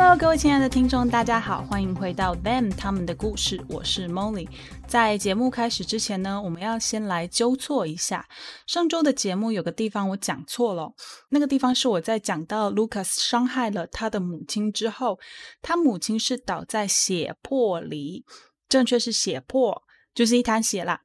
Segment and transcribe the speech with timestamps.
[0.00, 4.48] Hello，各位亲爱的听众，大家好，欢迎回到 Them 他们的故事，我是 Molly。
[4.86, 8.24] 在节目开始之前呢，我们要先来纠错一下
[8.64, 10.94] 上周的节目，有个地方我讲错了，
[11.30, 15.18] 那个地方是我在讲到 Lucas 伤害了他的母亲之后，
[15.60, 18.24] 他母亲是倒在血泊里，
[18.68, 19.82] 正确是血泊，
[20.14, 21.00] 就是一滩血啦。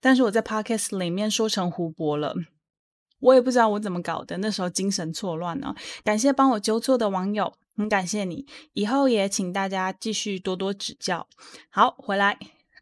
[0.00, 2.34] 但是我在 Podcast 里面说成湖泊了，
[3.20, 5.74] 我也不知道我怎么搞的，那时候精神错乱呢。
[6.02, 7.52] 感谢帮我纠错的网友。
[7.78, 11.28] 很感谢你，以后也请大家继续多多指教。
[11.70, 12.36] 好，回来，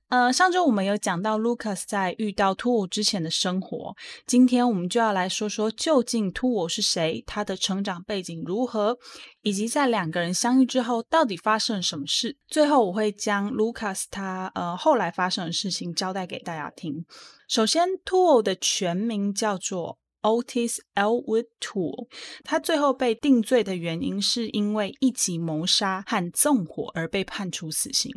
[0.08, 3.94] 呃，上周我们有讲到 Lucas 在遇到 Tuo 之前的生活，
[4.26, 8.96] 今天我们就要来说说究竟 Tuo 是谁，他的成长背景如何，
[9.42, 12.38] 以及在两个人相遇之后到底发生了什么事。
[12.48, 17.04] 最后我会将 Lucas 他呃后来发生的事情交代给大家听。
[17.46, 19.98] 首先，Tuo 的全名叫做。
[20.26, 22.08] Otis Elwood Tool
[22.42, 28.10] 他最后被定罪的原因是因为一级谋杀和纵火而被判处死刑。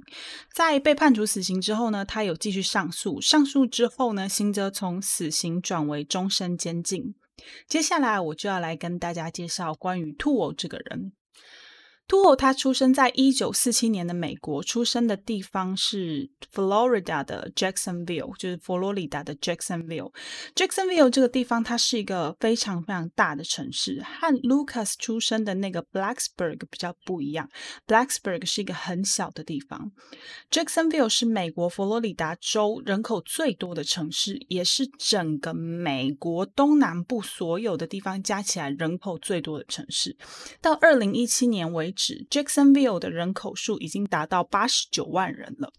[0.56, 7.14] 在被判处死刑之后呢，他有继续上诉，上诉之后呢，刑责从死刑转为终身监禁。
[7.68, 11.14] 接下来我就要来跟大家介绍关于 Tuo 这个人。
[12.10, 20.12] Tuo 他出生在一九四七年的美国，出生的地方是 Florida 的 Jacksonville，就是佛罗里达的 Jacksonville。
[20.56, 27.48] Jacksonville 这个地方，它是一个非常非常大的城市，和 Lucas 出生的那个 Blacksburg 比较不一样。
[27.86, 29.92] Blacksburg 是一个很小的地方。
[30.50, 40.18] Jacksonville 是美国佛罗里达州人口最多的城市，也是整个美国东南部所有的地方加起来人口最多的城市。
[40.60, 42.26] 到二零一七年为止。
[42.30, 45.74] Jacksonville 的人口数已经达到八十九万人了，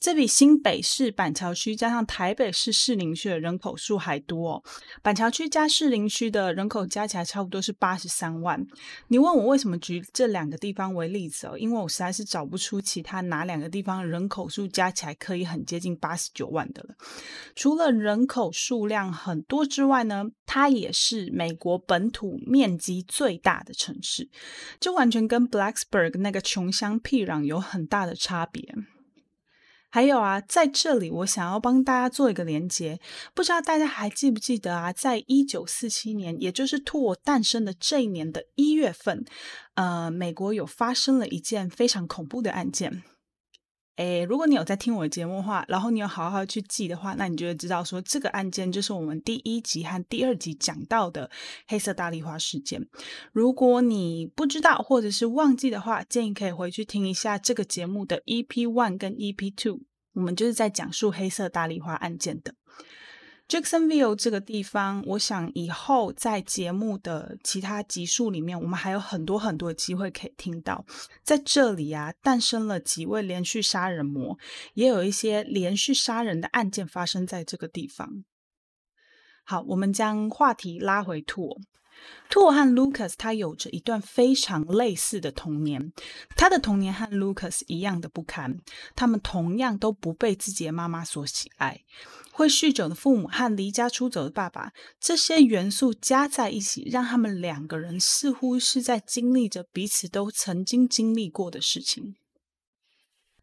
[0.00, 4.64] 这比新北市板桥区加上台北市士林区的人口数还多。
[5.02, 8.66] 板桥区加士林区的人口加起来差不多是八十三万。
[9.08, 11.58] 你问我为什么举这两个地方为例子哦？
[11.58, 16.94] 因为我实在是找不出其他哪两个地方人口数加起来可以很接近八十九万的了。
[17.54, 24.28] 除了人口数量很多之外呢，它也是美国本土面积最大的城市，
[24.80, 28.74] 就完全跟 Blacksburg 那个穷乡僻壤有很大的差别。
[29.90, 33.00] 还有啊，在这里我想要帮大家做一个连接，
[33.34, 39.24] 不知道大家还记不记得啊，在一九四七年，也就是 Tuo 诞生的这一年的一月份，
[39.74, 43.02] 呃，美国有发生了一件非常恐怖的案件。
[43.98, 51.28] 诶，如果你有在听我的节目的话，然后你有好好去记的话，那你就会知道说，这个案件就是我们第一集和第二集讲到的
[51.66, 52.80] 黑色大丽花事件。
[53.32, 59.80] 如果你不知道或者是忘记的话，建议可以回去听一下这个节目的 EP One 跟 EP Two，
[60.14, 62.54] 我们就是在讲述黑色大丽花案件的。
[63.48, 70.84] Jacksonville 这个地方，我想以后在节目的其他集数里面，我们还有很多很多的机会可以听到。
[71.24, 74.38] 在这里啊，诞生了几位连续杀人魔，
[74.74, 78.22] 也有一些连续杀人的案件发生在这个地方。
[79.44, 81.58] 好，我们将话题拉回 to。
[82.30, 85.92] Tuo 和 Lucas 他有着一段非常类似的童年，
[86.36, 88.58] 他的童年和 Lucas 一样的不堪，
[88.94, 91.80] 他们同样都不被自己的妈妈所喜爱，
[92.30, 102.16] 会酗酒的父母和离家出走的爸爸，这些元素加在一起，让他们两个人似乎是在经历着彼此都曾经经历过的事情。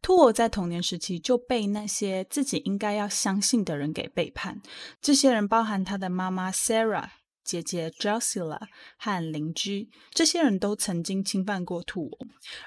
[0.03, 4.61] Tuo 在童年时期就被那些自己应该要相信的人给背叛，
[5.01, 7.09] 这些人包含他的妈妈 Sarah。
[7.45, 8.59] 姐姐 Josila
[8.97, 12.09] 和邻居，这些人都曾经侵犯过 Tuo，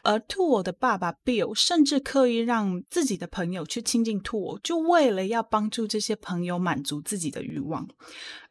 [0.05, 7.89] 而 Tuo 的爸爸 Bill 甚至刻意让自己的朋友去亲近 Tuo，就为了要帮助这些朋友满足自己的欲望。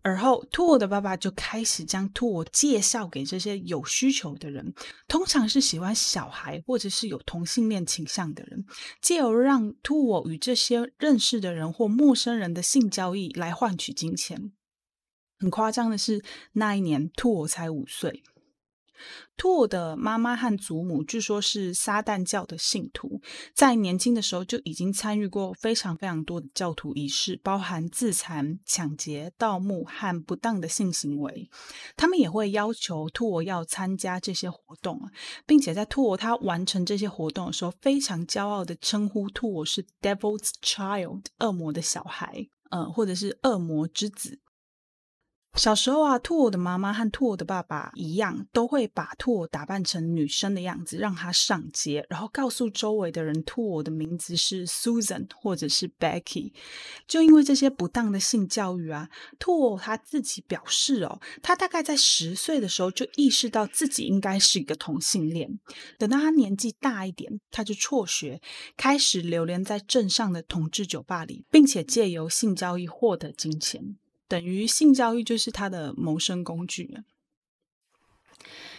[0.01, 4.73] 而后 Tuo 的爸爸就开始将 Tuo 介绍给这些有需求的人，
[5.07, 8.65] 通常是喜欢小孩或者是有同性恋倾向的人，
[9.01, 14.51] 借由让 Tuo 与这些认识的人或陌生人的性交易来换取金钱。
[15.39, 16.23] 很夸张的是，
[16.53, 18.23] 那一年兔我才五岁。
[19.37, 23.21] 兔我的妈妈和祖母据说是撒旦教的信徒，
[23.53, 31.47] 在年轻的时候就已经参与过非常非常多的教徒仪式，包含自残、抢劫、盗墓和不当的性行为。
[31.95, 34.99] 他们也会要求兔我要参加这些活动，
[35.45, 44.39] 并且在兔我他完成这些活动的时候，非常骄傲的称呼兔我是 Devil's Child，恶魔的小孩，呃，或者是恶魔之子。
[45.57, 56.53] 小时候啊，兔我的妈妈和兔我的爸爸一样，都会把兔我打扮成女生的样子，让她上街，然后告诉周围的人兔我的名字是 Susan 或者是 Becky。
[57.07, 59.09] 就因为这些不当的性教育啊，
[59.39, 65.59] 兔我他自己表示哦，他大概在十岁的时候就意识到自己应该是一个同性恋。
[65.97, 68.39] 等到他年纪大一点，他就辍学，
[68.77, 73.97] 开始流连在镇上的同志酒吧里，并且借由性交易获得金钱。
[74.27, 77.03] 等于性教育就是他的谋生工具。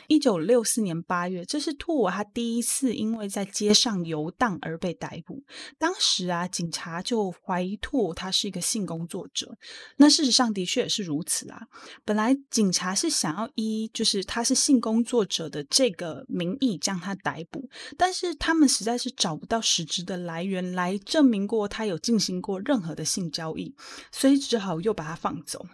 [0.08, 5.44] 一九六四年八月，这是兔他第一次因为在街上游荡而被逮捕。
[5.78, 9.56] 当时啊，警察就怀疑兔他是一个性工作者。
[9.98, 11.60] 那事实上的确也是如此啊。
[12.06, 17.68] 本来警察是想要依就是他是性工作者的这个名义将他逮捕，
[17.98, 23.74] 但是他们实在是找不到实质的来源来证明过他有进行过任何的性交易，
[24.10, 25.66] 所以只好又把他放走。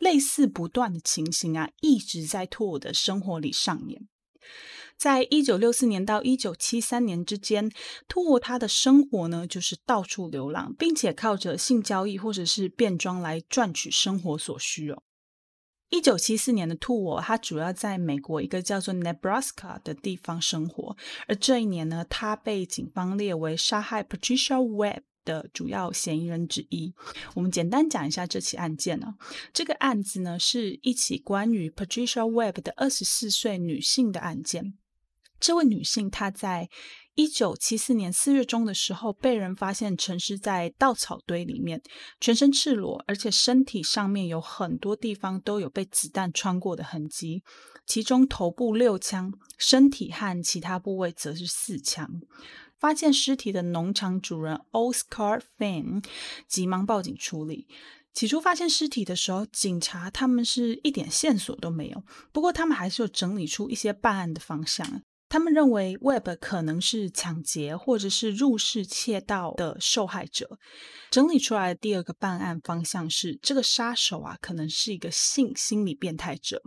[0.00, 4.08] 类似不断的情形啊，一直在兔我的生活里上演。
[4.96, 7.70] 在一九六四年到一九七三年之间，
[8.08, 15.02] 兔我他的生活呢，就是到处流浪，并且靠着性交易或者是变装来赚取生活所需哦。
[15.88, 26.92] 一九七四年的兔我，他主要在美国一个叫做 Nebraska 的地方生活，而这一年呢，他被警方列为杀害 Patricia Webb 的主要嫌疑人之一，
[27.34, 29.14] 我们简单讲一下这起案件呢。
[29.52, 34.74] 这个案子呢，是一起关于 Patricia Webb 的二十四岁女性的案件。
[35.38, 36.68] 这位女性她在
[37.14, 41.80] 一九七四年四月中的时候，被人发现沉尸在稻草堆里面，
[42.20, 47.42] 全身赤裸，而且身体上面有很多地方都有被子弹穿过的痕迹，
[47.86, 52.20] 其中头部六枪，身体和其他部位则是四枪。
[52.80, 56.02] 发现尸体的农场主人 Oscar Finn
[56.48, 57.68] 急忙报警处理。
[58.12, 62.02] 起初发现尸体的时候，警察他们是一点线索都没有。
[62.32, 65.02] 不过他们还是有整理出一些办案的方向。
[65.28, 70.58] 他们认为 Web 可能是抢劫或者是入室窃盗的受害者。
[71.08, 76.60] 整理出来的第二个办案方向是，这个杀手啊，可能是一个性心理变态者。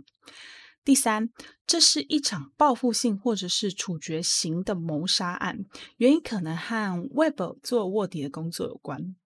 [0.84, 1.30] 第三，
[1.66, 5.64] 这是一场报复性或者是处决型的谋杀案，
[5.96, 9.16] 原因可能和 Web 做卧底的工作有关。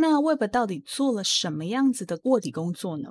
[0.00, 3.10] 那 Web 到底做了什么样子的卧底工作呢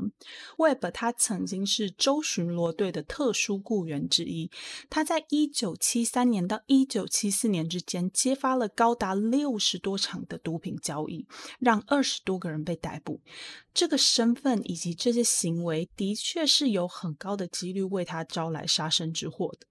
[0.58, 4.50] ？Web 他曾经是州巡逻队的特殊雇员之一，
[4.90, 11.28] 他在一九七三年到一九七四年之间，揭发了高达六十多场的毒品交易，
[11.60, 13.22] 让二十多个人被逮捕。
[13.72, 19.68] 这个身份以及这些行为，的确是有很高的几率为他招来杀身之祸的。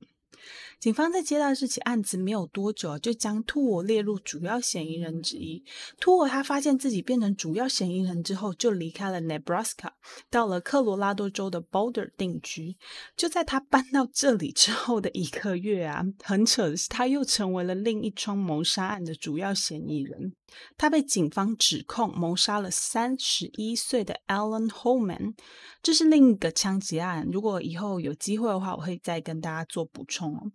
[0.81, 5.65] 警方在接到这起案子没有多久，就将兔我列入主要嫌疑人之一。
[5.99, 9.91] 兔我他发现自己变成主要嫌疑人之后，就离开了 Nebraska，
[10.31, 12.77] 到了科罗拉多州的 Boulder 定居。
[13.17, 20.33] 就在他搬到这里之后的一个月啊，很扯的是，他又成为了另一桩谋杀案的主要嫌疑人。
[20.79, 25.35] 他被警方指控谋杀了三十一岁的 Alan Holman，
[25.83, 27.29] 这是另一个枪击案。
[27.31, 30.51] 如果以后有机会的话，我会再跟大家做补充哦。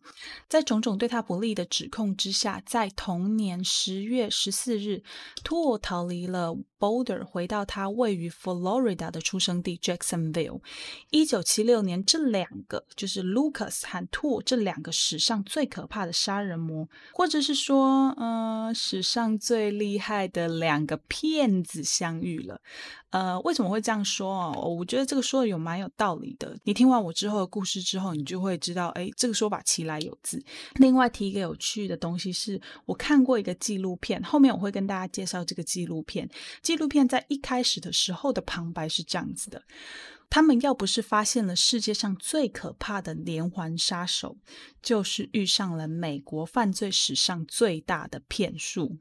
[0.48, 5.04] 在种种对他不利的指控之下，在同年十月十四日，
[5.44, 10.62] 兔我逃离了 Boulder，回到他位于 Florida 的出生地 Jacksonville。
[11.10, 22.62] 一九七六年，这两个就是 Lucas 和兔我这两个史上最可怕的杀人魔，或者是说，呃，史上最厉害的两个骗子相遇了。
[23.14, 24.68] 呃，为什么会这样说哦？
[24.68, 26.58] 我觉得这个说的有蛮有道理的。
[26.64, 30.44] 你听完我之后的故事之后，你就会知道，哎，这个说法其来有自。
[30.78, 36.28] 另外提一个有趣的东西是，我看过一个纪录片，后面我会跟大家介绍这个纪录片。
[36.64, 39.62] 纪录片在一开始的时候的旁白是这样子的：
[40.28, 44.38] 他们要不是发现了世界上最可怕的连环杀手，
[44.82, 48.98] 就是遇上了美国犯罪史上最大的骗术。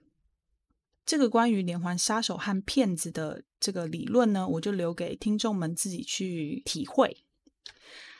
[1.05, 7.25] 这个关于连环杀手和骗子的这个理论呢，我就留给听众们自己去体会。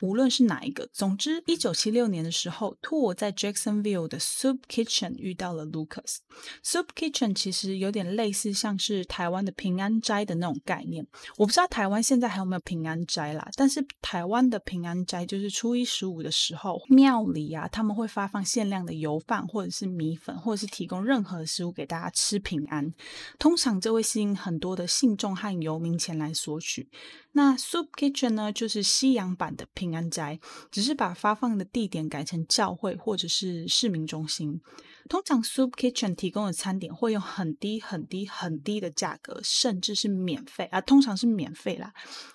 [0.01, 6.17] 无论是哪一个，总之，一九七六年的时候，兔我在 Jacksonville 的 Soup Kitchen 遇到了 Lucas。
[6.63, 11.07] Soup Kitchen 其实有点类似像是台湾的平安斋的那种概念。
[11.37, 22.93] 我不知道台湾现在还有没有平安斋啦，但是台湾的平安斋就是初一十五的时候，庙里啊他们会发放限量的油饭或者是米粉，或者是提供任何食物给大家吃平安。
[23.39, 26.89] 通常这会吸引很多的信众和游民前来索取。
[27.35, 30.39] 那 Soup Kitchen 呢，就是西洋版的平安斋，
[30.71, 34.61] 只是把发放的地点改成教会或者是市民中心。
[35.09, 41.93] 通常 Soup Kitchen 提供的餐点会用很低很低很低的价格，甚至是免费啊，通常是免费啦，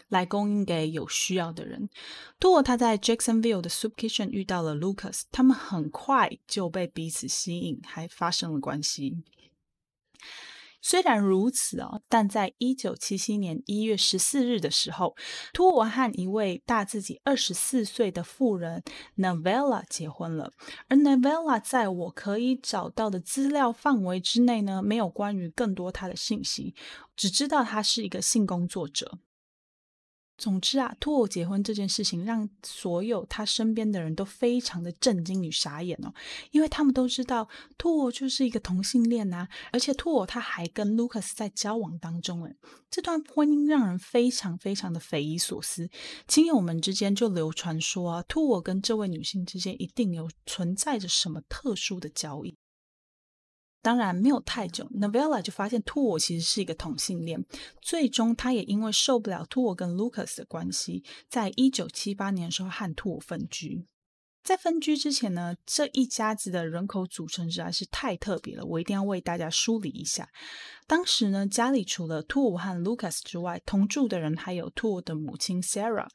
[0.09, 1.89] 来供应给有需要的人。
[2.39, 9.17] 托他在 Jacksonville 的 Soup Kitchen 遇到了 Lucas，他们很快就被彼此吸引，还发生了关系。
[10.81, 15.17] 虽然如此哦，但在一九七七年一月十四日的时候，
[15.53, 18.83] 托我和一位大自己二十四岁的妇人
[19.17, 20.53] Novella 结婚了。
[20.89, 26.75] 而 Novella 在我可以找到的资料范围之内呢，没有关于更多他的信息，
[27.17, 29.19] 只知道他是一个性工作者。
[30.39, 36.15] 总之啊，托尔结婚这件事情让所有他身边的人都非常的震惊与傻眼哦，
[36.53, 42.57] 因为他们都知道托尔就是一个同性恋呐、而且托尔他还跟 Lucas 在交往当中，诶，
[42.89, 45.91] 这段婚姻让人非常非常的匪夷所思。
[46.29, 52.55] 亲友们之间就流传说啊，托尔跟这位女性之间一定有存在着什么特殊的交易。
[53.89, 57.43] 当然没有太久，Novella 就发现托尔其实是一个同性恋。
[57.81, 63.87] 最终，他也因为受不了托尔跟 Lucas 的关系，在一九七八年的时候和托尔分居。
[64.45, 70.29] 在分居之前呢，这一家子的人口组成实在是太特别了，我一定要为大家梳理一下。
[70.87, 76.09] 当时呢，家里除了托尔和 Lucas 之外，同住的人还有托尔的母亲 Sarah。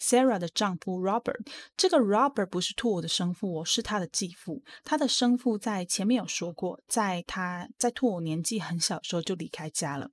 [0.00, 4.62] Sarah 的丈夫 Robert，这个 Robert 不是托尔的生父哦，是他的继父。
[4.82, 10.10] 他的生父在前面有说过，在他在托尔年纪很小的时候就离开家了。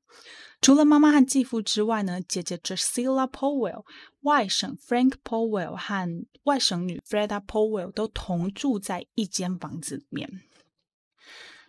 [0.62, 3.86] 除了妈妈和继父之外呢，姐姐 jessila Powell、
[4.22, 10.42] 外甥 Frank Powell 和外甥女 Freda Powell 都同住在一间房子里面。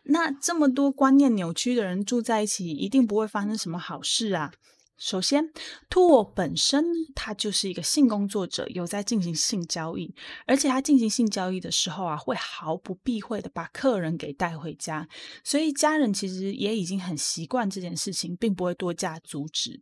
[0.04, 4.52] 那这么多观念扭曲的人住在一起，一定不会发生什么好事啊！
[4.98, 5.50] 首先，
[5.88, 10.12] 托尔本身他就是一个性工作者，有在进行性交易，
[10.44, 15.08] 而且他进行性交易的时候啊，会毫不避讳的把客人给带回家，
[15.44, 19.80] 所以家人其实也已经很习惯这件事情，并不会多加阻止。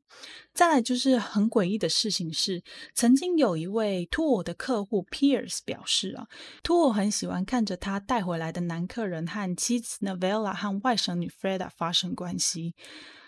[0.52, 2.62] 再来就是很诡异的事情是，
[2.94, 6.26] 曾经有一位托尔的客户 Pierce 表示啊，
[6.62, 12.75] 托尔很喜欢看着他带回来的男客人和妻子 Novella 和外甥女 Freda 发生关系。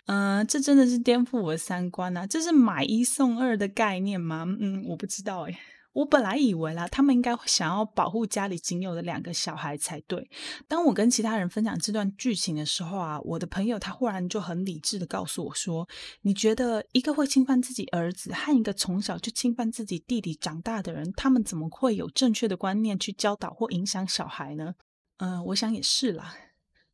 [0.08, 2.26] 嗯，这真的是颠覆我的三观啊！
[2.26, 4.46] 这是买一送二的概念吗？
[4.58, 5.58] 嗯，我不知道诶。
[5.92, 10.30] 我本来以为啦，他们应该想要保护家里仅有的两个小孩才对。
[10.66, 15.86] 当我跟其他人分享这段剧情的时候啊，我的朋友他忽然就很理智的告诉我说
[16.22, 24.72] ：“你觉得一个会侵犯自己儿子和一个从小就侵犯自己弟弟长大的人，他们怎么会有正确的观念去教导或影响小孩呢？”
[25.18, 26.34] 嗯，我想也是啦。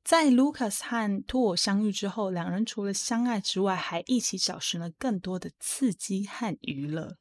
[0.04, 7.16] 在 Lucas 和托尔相遇之后，两人除了相爱之外，还一起找寻了更多的刺激和娱乐。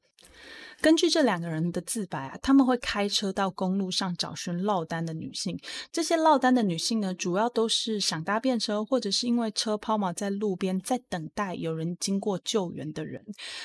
[0.81, 5.57] 根据这两个人的自白啊，他们会开车到公路上找寻落单的女性。
[5.93, 13.23] 这些落单的女性呢，主要都是想搭便车，或者是因为车抛锚在路边，在等待有人经过救援的人。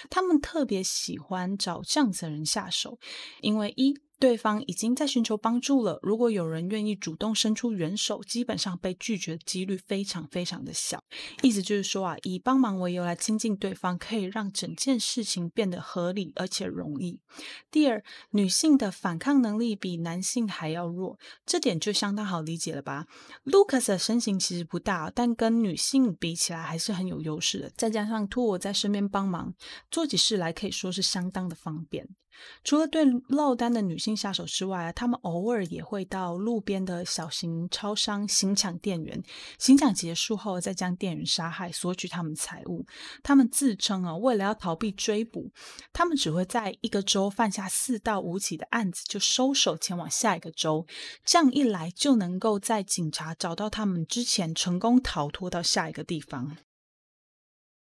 [0.08, 3.00] 他们特别喜欢找这样子的人下手，
[3.40, 3.98] 因为一。
[4.18, 5.98] 对方已经在寻求帮助了。
[6.02, 11.02] 如果有人愿意主动伸出援手，基本上被拒绝的几率非常非常的小。
[11.42, 17.20] 意思就是说啊，以帮忙为由来亲近对方，可以让整件事情变得合理而且容易。
[17.70, 23.06] 第二，女性的反抗能力比男性还要弱，这点就相当好理解了吧
[23.44, 27.70] ？Lucas 的身形其实不大，但跟女性比起来还是很有优势的。
[27.76, 29.54] 再加上托我在身边帮忙，
[29.90, 32.08] 做起事来可以说是相当的方便。
[32.64, 39.22] 除了对落单的女性下手之外，他们偶尔也会到路边的小型超商行抢店员，
[39.58, 42.86] 行抢结束后再将店员杀害，索取他们财物。
[43.22, 45.50] 他们自称啊，为了要逃避追捕，
[45.92, 50.86] 他们只会在一个州犯下四到五起的案子，就收手前往下一个州。
[51.24, 56.56] 这样一来，就能够在警察找到他们之前，成功逃脱到下一个地方。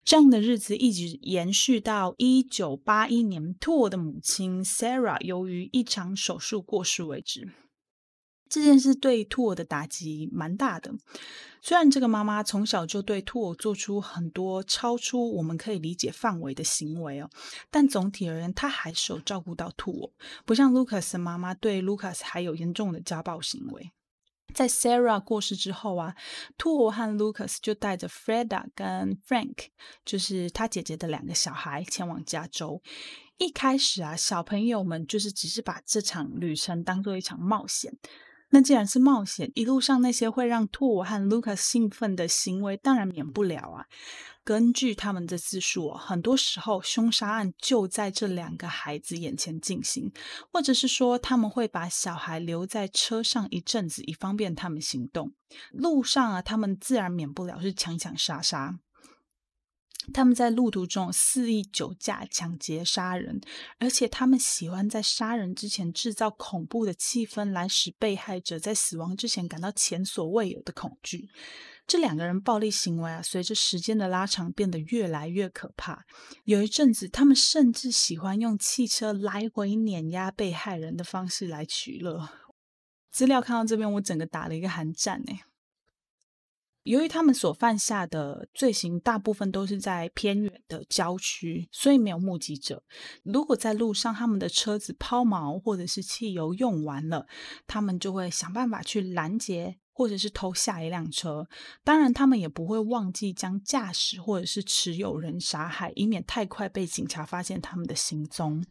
[0.08, 7.52] 这样的日子一直延续到一九八一年，兔儿的母亲 Sarah 由于一场手术过世为止。
[8.48, 10.94] 这件事对兔儿的打击蛮大的。
[11.60, 17.28] 虽然这个妈妈从小就对兔儿做出很多超出我们可以理解范围的行为哦，
[17.70, 20.10] 但总体而言，她还是有照顾到兔儿，
[20.46, 23.90] 不像 Lucas 的妈妈对 Lucas 还有严重的家暴行为。
[24.54, 26.14] 在 Sarah 过世之后啊，
[26.56, 29.68] 托尔和 Lucas 就带着 Freda 跟 Frank，
[30.04, 32.82] 就是他姐姐的两个小孩，前往加州。
[33.36, 37.96] 一开始啊，小朋友们就是只是把这场旅程当做一场冒险。
[38.50, 43.86] 那既然是冒险，一路上那些会让兔和 Lucas 兴奋的行为，当然免不了啊。
[44.42, 50.10] 根据他们的自述，很多时候凶杀案就在这两个孩子眼前进行，
[50.50, 55.34] 或者是说他们会把小孩留在车上一阵子，以方便他们行动。
[55.70, 58.78] 路上啊，他们自然免不了是抢抢杀杀。
[60.12, 63.40] 他们在路途中肆意酒驾、抢劫、杀人，
[63.78, 71.28] 而且他们喜欢在杀人之前制造恐怖的气氛，来使被害者在死亡之前感到前所未有的恐惧。
[71.86, 76.04] 这两个人暴力行为啊，随着时间的拉长，变得越来越可怕。
[76.44, 82.28] 有一阵子，他们甚至喜欢用汽车来回碾压被害人的方式来取乐。
[83.10, 85.40] 资料看到这边，我整个打了一个寒战诶。
[86.88, 92.82] 由于他们所犯下的罪行大部分都是在偏远的郊区，所以没有目击者。
[93.22, 97.26] 如果在路上他们的车子抛锚或者是汽油用完了，
[97.66, 99.76] 他们就会想办法去拦截。
[99.98, 101.48] 或者是偷下一辆车，
[101.82, 108.64] 当然他们也不会忘记将驾驶或者是持有人杀害，以免太快被警察发现他们的行踪。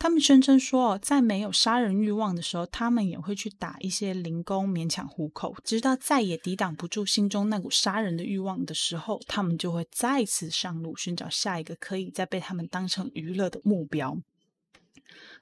[0.00, 14.18] 他们宣称说，在没有杀人欲望的时候，他们也会去打一些零工勉强糊口，直到再也抵挡不住心中那股杀人的欲望的时候，他们就会再次上路寻找下一个可以再被他们当成娱乐的目标。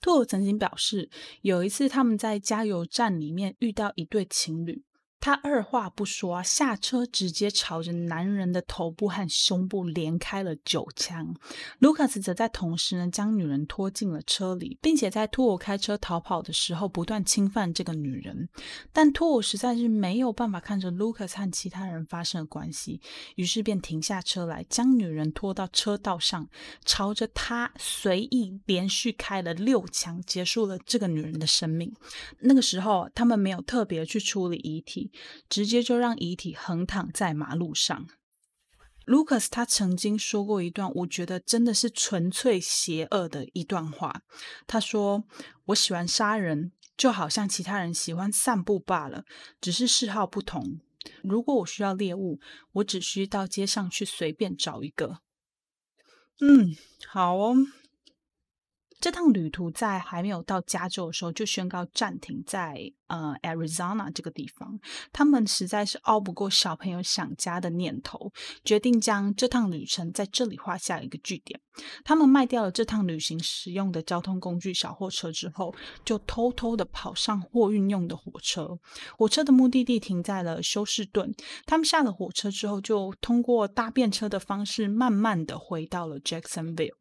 [0.02, 1.08] 兔偶曾经表示，
[1.40, 4.82] 有一次他们在加油站里面遇到一对情侣。
[5.22, 11.32] 他二话不说啊，下车直接朝着男人的头部和胸部连开了九枪。
[11.78, 18.48] 卢卡斯则在同时呢，将女人拖进了车里，并且在兔偶开车逃跑的时候不断侵犯这个女人。
[18.92, 23.00] 但兔偶实在是没有办法看着卢卡斯和其他人发生的关系，
[23.36, 26.48] 于是便停下车来，将女人拖到车道上，
[26.84, 31.94] 朝着她随意连续开了六枪，结束了这个女人的生命。
[32.40, 35.11] 那个时候，他们没有特别去处理遗体。
[35.48, 38.06] 直接就让遗体横躺在马路上。
[39.04, 44.22] Lucas 他曾经说过一段，我觉得真的是纯粹邪恶的一段话。
[44.66, 45.24] 他说
[45.66, 49.24] ：“我喜欢杀人，就好像其他人喜欢散步罢了，
[49.60, 50.78] 只是嗜好不同。
[51.24, 52.38] 如果我需要猎物，
[52.74, 55.18] 我只需到街上去随便找一个。”
[56.40, 56.76] 嗯，
[57.08, 57.56] 好哦。
[59.02, 64.78] 这趟旅途在还没有到加州的时候就宣告暂停在，呃 Arizona 这个地方。
[65.12, 68.32] 他们实在是熬不过小朋友想家的念头，
[68.64, 71.60] 决定将这趟旅程在这里画下一个句点。
[72.04, 75.74] 他们卖掉了这趟旅行使用的交通工具小货车之后，
[76.04, 78.78] 就偷偷的跑上货运用的火车。
[79.18, 81.34] 火车的目的地停在了休士顿。
[81.66, 86.94] 他们下了火车之后，就通过搭便车的方式，慢慢的回到了 Jacksonville。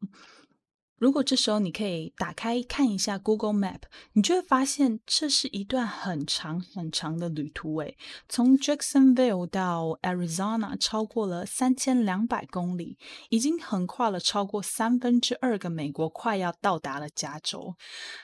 [1.02, 3.80] 如果这时候你可以打开看一下 Google Map，
[4.12, 7.76] 你就会发现这是一段很长很长的旅途。
[7.78, 7.96] 诶，
[8.28, 12.98] 从 Jacksonville 到 Arizona 超过了三千两百公里，
[13.30, 17.74] 已经横跨了超过三分之二个美国，快要到达了加州。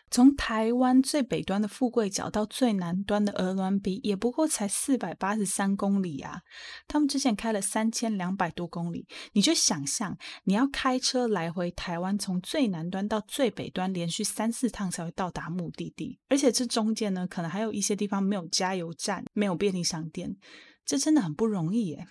[0.09, 6.43] 从台湾最北端的富贵角到最南端的鹅銮鼻，也不过才四百八十三公里啊！
[6.87, 20.37] 他们之前开了三千两百多公里，你就想象你要开车来回台湾，从最南端到最北端，连续三四趟才会到达目的地，而且这中间呢，可能还有一些地方没有加油站，没有便利商店，
[20.85, 22.07] 这真的很不容易耶。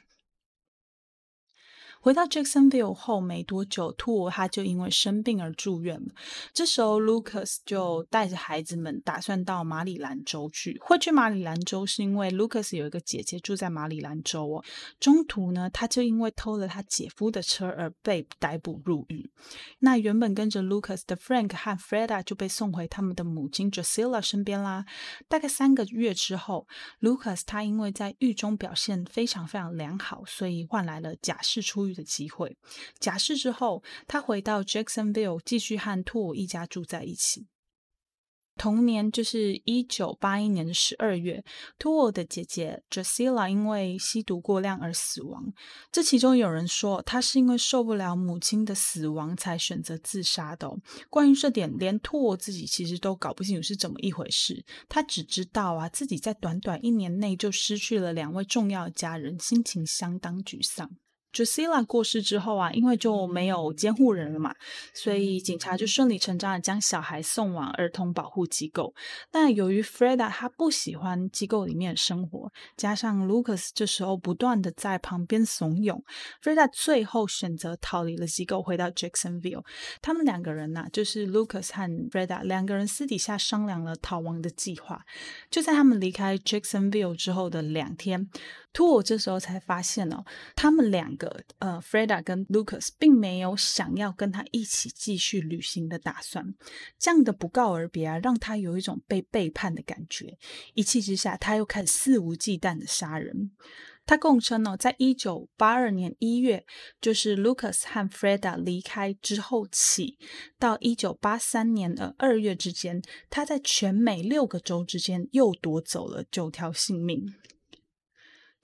[2.07, 6.07] 回到 Jacksonville 后没多久，兔他就因为生病而住院了。
[6.53, 10.77] 这时候，Lucas 就带着孩子们打算到马里兰州去。
[10.79, 14.63] 会去马里兰州是因为 Lucas 有一个姐姐住在马里兰州哦。
[15.01, 19.29] 中途呢，他就因为偷了他姐夫的车而被逮捕入狱。
[19.79, 24.85] 那原本跟着 Lucas 的 Frank 和 Freda 就被送回他们的母亲 Drusilla 身边啦。
[25.27, 26.69] 大概三个月之后
[27.01, 32.55] ，Lucas 他因为在狱中表现非常非常良好，所以换来了假释出狱的机会。
[32.99, 37.47] 假释之后，他回到 Jacksonville，继续和兔一家住在一起。
[38.59, 41.43] 同年，就是一九八一年的十二月，
[41.77, 45.53] 兔偶的姐姐 Drusilla 因为吸毒过量而死亡。
[45.91, 50.67] 这其中有人说，她是因为受不了母亲的死亡才选择自杀的。
[51.07, 54.65] 关于这点，连兔偶自己其实都搞不清楚是怎么一回事。
[54.89, 60.97] 他只知道啊，自己在短短一年内就失去了两位重要家人，心情相当沮丧。
[61.33, 64.55] Drusilla 过世之后啊，因为就没有监护人了嘛，
[64.93, 68.93] 所以警察就顺理成章的将小孩送往儿童保护机构。
[69.31, 76.01] 但由于 Freda 他不喜欢机构里面的生活，加上 Lucas 这时候不断的在旁边怂恿
[76.41, 79.63] ，Freda 最后选择逃离了机构，回到 Jacksonville。
[80.01, 85.03] 他们两个人呐、啊，就是 Lucas 和 Freda 两个人私底下商量了逃亡的计划。
[85.51, 88.29] 就在他们离开 Jacksonville 之后的两天。
[88.73, 90.23] Toole 这时候才发现哦，
[90.55, 91.26] 他们两个，
[91.59, 96.55] 呃，Freda 跟 Lucas 并没有想要跟他一起继续旅行的打算。
[96.97, 100.37] 这样的不告而别啊，让他有一种被背叛的感觉。
[100.73, 103.51] 一气之下，他又开始肆无忌惮的杀人。
[104.05, 106.65] 他供称哦，在一九八二年一月，
[107.01, 110.17] 就是 Lucas 和 Freda 离开之后起，
[110.57, 117.35] 到一九八三年的二月之间，他在全美六个州之间又夺走了九条性命。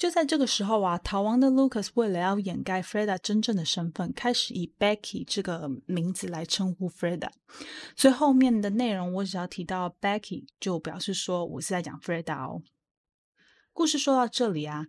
[0.04, 7.30] 就在这个时候啊，逃亡的 Lucas 为了要掩盖 Freda 真正的身份，开始以 Becky 这个名字来称呼 Freda。
[7.96, 12.64] 所以后面的内容我只要提到 Becky，就表示说我是在讲 Freda 哦。
[13.72, 14.88] 故事说到这里啊。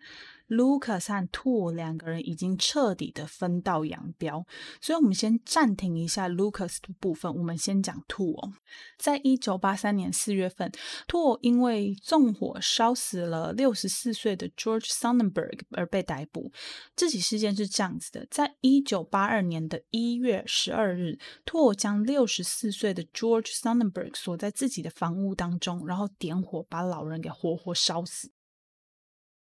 [0.55, 4.47] Lucas 和 t o o 两个人已经彻底的分道扬镳，
[4.81, 8.53] 所以我们先暂停一下 Lucas 的部分，我们先讲 t o o。
[8.99, 10.71] 在一九八三年四月份
[11.09, 16.53] t o o 因为纵火烧死了六十四岁的 George Sonnenberg 而被逮捕。
[16.95, 28.31] 这起事件是这样子的：在一九八二年的一月十二日 t o o 将六十四岁的 George Sonnenberg 锁在自己的房屋当中，然后点火把老人给活活烧死。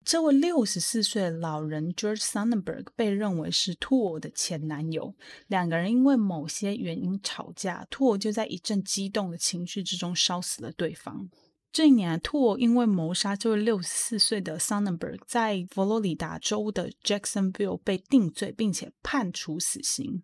[0.07, 5.17] 这位六十四岁的老人 George Sonnenberg 被认为是 Toole 的前男友，
[5.49, 11.29] 两个人因为某些原因吵架，Toole 就在一阵激动的情绪之中烧死了对方。
[11.73, 20.23] 这一年，Toole 因为谋杀这位六十四岁的 Sonnenberg，在佛罗里达州的 Jacksonville 被定罪，并且判处死刑。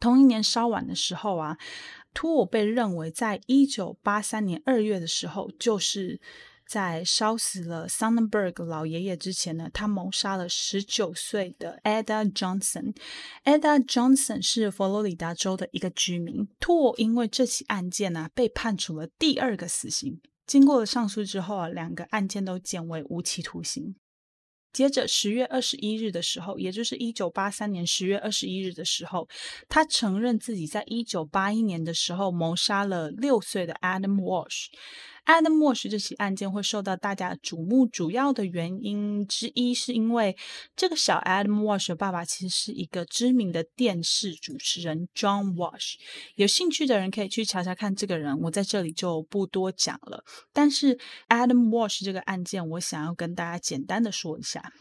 [0.00, 1.56] 同一年稍晚的时候啊
[2.12, 6.20] ，Toole 被认为在一九八三年二月的时候，就是。
[6.66, 12.94] 在烧死了 Sonnenberg 老爷爷之前呢，他谋杀了十九岁的 Ada Johnson。
[13.44, 16.48] Ada Johnson 是佛罗里达州的一个居民。
[16.58, 20.20] Toole 因为这起案件呢、被判处了第二个死刑。
[20.46, 23.96] 经过了上诉之后啊，两个案件都减为无期徒刑。
[24.72, 29.28] 接着十月二十一日的时候，也就是一九八三年十月二十一日的时候，
[29.68, 34.66] 他承认自己在一九八一年的时候谋杀了六岁的 Adam Walsh。
[35.26, 40.36] Adam Wash 这起案件会受到大家瞩目，主要的原因之一是因为
[40.76, 45.94] 这个小 Adam Wash 的爸爸其实是一个知名的电视主持人 John Wash，。
[46.34, 50.24] 有兴趣的人可以去查查看这个人，我在这里就不多讲了。
[50.52, 54.72] 但是 Adam Wash 这个案件，我想要跟大家简单的说一下。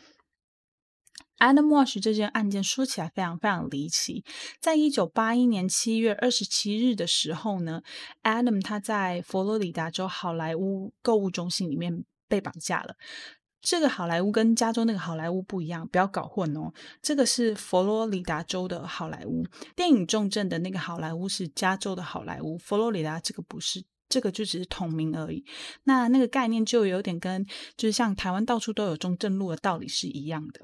[1.44, 4.24] Adam Walsh 这件案件说起来非常非常离奇。
[4.62, 7.82] 在一九八一年七月二十七日的时候呢
[8.24, 12.96] ，Adam 他在佛罗里达州好莱坞购物中心里面被绑架了。
[13.60, 16.72] 这个好莱坞跟加州那个好莱坞不一样，不要搞混哦。
[17.02, 25.44] 这个是佛罗里达州的好莱坞，电影重镇的那个好莱坞是加州的好莱坞，佛罗里达这个不是，这个就只是同名而已。
[25.84, 30.62] 那那个概念就有点跟就是像台湾到处都有中正路的道理是一样的。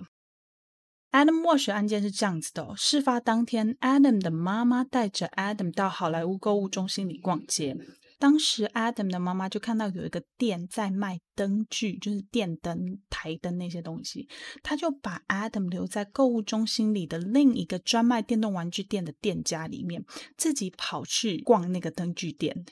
[1.12, 7.76] Adam Wash 案件是这样子的，事发当天，Adam 的妈妈带着 Adam 到好莱坞购物中心里逛街。
[8.20, 14.28] 当时，Adam 的妈妈就看到有一个店在卖灯具，就是电灯、台灯那些东西，
[14.62, 20.04] 他就把 Adam 留在购物中心里的另一个专卖电动玩具店的店家里面，
[20.38, 22.66] 自己跑去逛那个灯具店。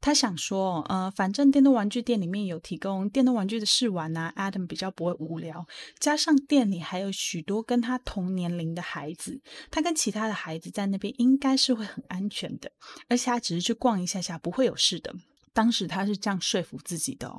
[0.00, 5.66] 他想说，呃，反正电动玩具店里面有提供电动玩具的试玩呐，Adam 比较不会无聊。
[5.98, 12.70] 加上店里还有许多跟他同年龄的孩子，他跟其他的孩子在那边应该是会很安全的，
[13.08, 15.14] 而且他只是去逛一下下，不会有事的。
[15.56, 17.34] 当时他是这样说服自己的。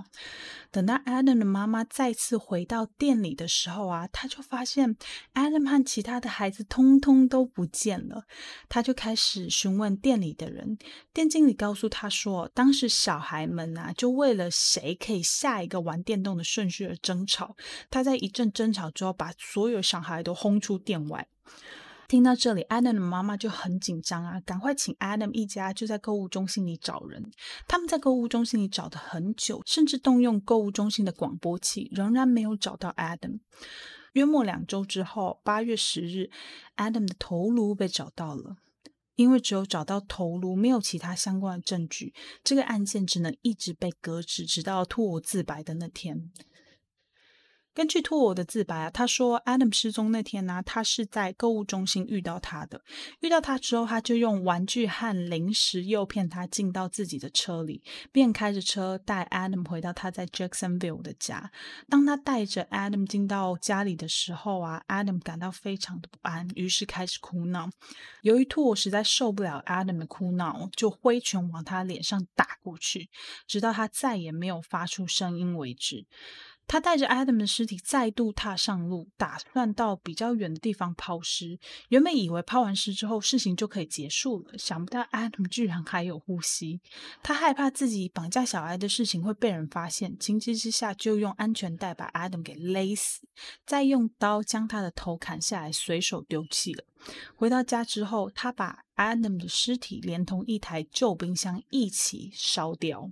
[0.72, 4.98] 等到 Adam 的妈妈再次回到店里的时候啊，他就发现
[5.36, 8.26] Adam 和其他的孩子通通都不见了。
[8.68, 10.80] 他就开始询问店里的人，
[11.14, 17.56] 店经理告诉他说，当时小孩们啊，就为了谁可以下一个玩电动的顺序而争吵。
[17.92, 21.28] 他在一阵争吵之后，把所有小孩都轰出店外。
[22.08, 27.30] 听到这里，Adam 的妈妈就很紧张啊，赶快请 Adam 一家就在购物中心里找人。
[27.68, 33.40] 他们在购物中心里找了很久，甚至动用购物中心的广播器，仍然没有找到 Adam。
[34.14, 36.30] 约莫两周之后，八月十日
[36.78, 38.56] ，Adam 的头颅被找到了。
[39.16, 46.32] 因为只有找到头颅，没有其他相关的证据，这个案件只能一直被搁置，直到 Toole 自白的那天。
[47.78, 52.82] 根据兔我的自白啊，他说 Adam 失踪那天呢、啊，他是在购物中心遇到他的。
[53.20, 61.52] 遇到他之后，他就用玩具和零食诱骗他进到自己的车里，便开着车带 Adam 回到他在 Jacksonville 的家。
[61.88, 67.70] 当他带着 Adam 进到家里的时候啊，Adam 感到非常的不安，于是开始哭闹。
[68.24, 73.12] 由于兔我实在受不了 Adam 的哭闹，就挥拳往他脸上打过去，
[73.46, 76.08] 直到他再也没有发出声音为止。
[76.68, 81.58] 他带着 Adam 的尸体再度踏上路，打算到比较远的地方抛尸。
[81.88, 86.82] 原本以为抛完尸之后事情就可以结束了，想不到 Adam 居然还有呼吸。
[87.24, 93.26] 他害怕自己绑架小孩的事情会被人发现，情急之下就用安全带把 Adam 给勒死，
[93.66, 96.84] 再用刀将他的头砍下来，随手丢弃了。
[97.36, 103.12] 回到家之后，他把 Adam 的尸体连同一台旧冰箱一起烧掉。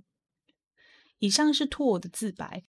[1.18, 2.64] 以上是托我的自白。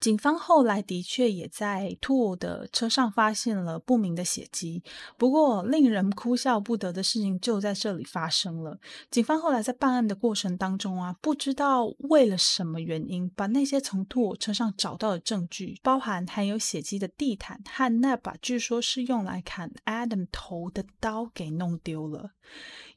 [0.00, 4.82] 警方后来的确也在兔的车上发现了不明的血迹，
[5.16, 8.78] 不过令人哭笑不得的事情就在这里发生了。
[9.10, 22.30] 警方后来在办案的过程当中啊，不知道为了什么原因，把那些从兔车上找到的证据，包含含有血迹的地毯和那把据说是用来砍 Adam 头的刀给弄丢了。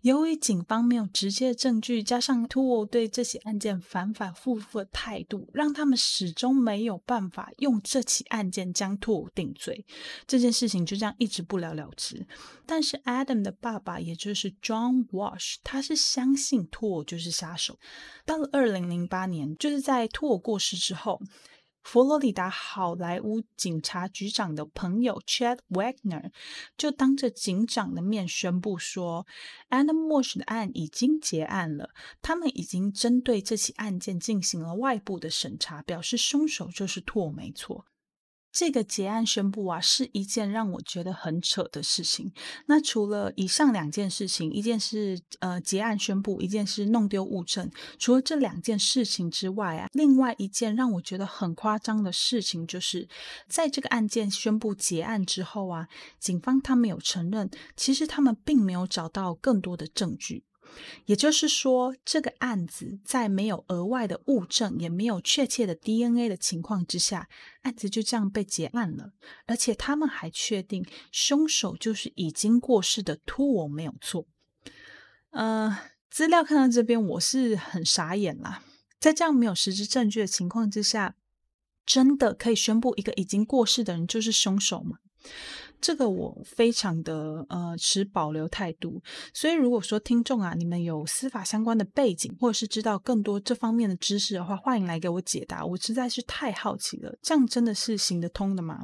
[0.02, 9.86] 由于警方没有直接的证据，加上托尔对这起案件反反复复的态度，让他们始终没有办法用这起案件将托尔定罪。
[10.26, 12.26] 这件事情就这样一直不了了之。
[12.66, 17.78] 但是 Adam 的爸爸，也就是 John Walsh，他是相信托尔就是杀手。
[18.26, 21.22] 到了二零零八年，就是在托尔过世之后。
[21.84, 26.32] 佛罗里达好莱坞警察局长的朋友 Chad Wagner
[26.78, 29.26] 就当着警长的面宣布说
[29.70, 31.90] ，Adam Walsh 的案已经结案了，
[32.22, 37.86] 他们已经针对这起案件进行了外部的审查，表示凶手就是托没错。
[38.52, 42.32] 这个结案宣布啊，是一件让我觉得很扯的事情。
[42.66, 47.72] 那除了以上两件事情，一件是呃结案宣布，一件是弄丢物证。
[47.98, 53.08] 除了这两件事情之外啊，另外一件让我觉得很夸张的事情，就是
[53.48, 55.88] 在这个案件宣布结案之后啊，
[56.20, 60.44] 警方他们有承认，其实他们并没有找到更多的证据。
[61.06, 67.28] 也就是说，这个案子在没有额外的物证，也没有确切的 DNA 的情况之下，
[67.62, 69.14] 案子就这样被结案了。
[69.46, 74.28] 而且他们还确定凶手就是已经过世的托我没有错。
[75.32, 75.78] 呃，
[76.10, 78.64] 资料看到这边，我是很傻眼啦。
[79.00, 81.16] 在这样没有实质证据的情况之下，
[81.86, 84.98] 真的可以宣布一个已经过世的人就是凶手吗？
[85.82, 89.02] 这个我非常的呃持保留态度，
[89.34, 98.84] 所以如果说听众啊，你们有司法相关的背景，或者是知道更多这方面的知识的话，欢迎来给我解答，我实在是太好奇了，这样真的是行得通的吗？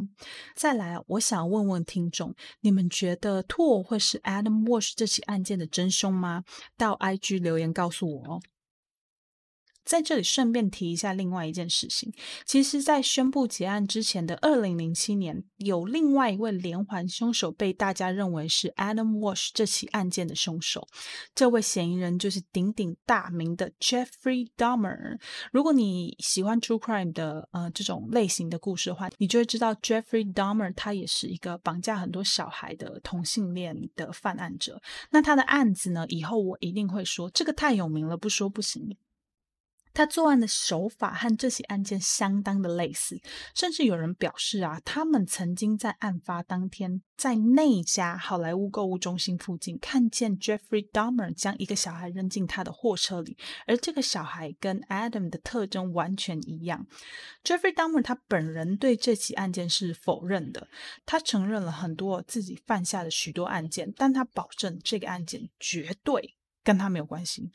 [0.56, 6.44] 再来，我想问问听众，你们觉得托尔会是 Adam Walsh 这起案件的真凶吗？
[6.76, 8.42] 到 IG 留言告诉我哦。
[9.88, 12.14] 在这里顺便提一下另外一件事情，
[12.46, 20.86] 其实，在宣布结案之前的二零零七年，有另外一位连环凶手被大家认为是 Adam Walsh 这起案件的凶手。
[21.34, 25.18] 这位嫌疑人就是鼎鼎大名的 Jeffrey Dahmer。
[25.54, 34.82] 如果你喜欢 True Crime 的呃这种类型的故事的话，你就会知道 Jeffrey Dahmer 他也是一个绑架很多小孩的同性恋的犯案者。
[35.12, 38.98] 那他的案子呢，以后我一定会说，这个太有名了，不说不行。
[39.94, 43.20] 他作案的手法和这起案件相当的类似，
[43.56, 56.86] 甚至有人表示啊，他们曾经在案发当天在那家好莱坞购物中心附近看见 Jeffrey Dahmer 将一个小孩扔进他的货车里，而这个小孩跟 Adam 的特征完全一样。
[57.44, 60.68] Jeffrey Dahmer 他本人对这起案件是否认的，
[61.06, 67.50] 他承认了很多自己犯下的许多案件，但他保证这个案件绝对跟他没有关系。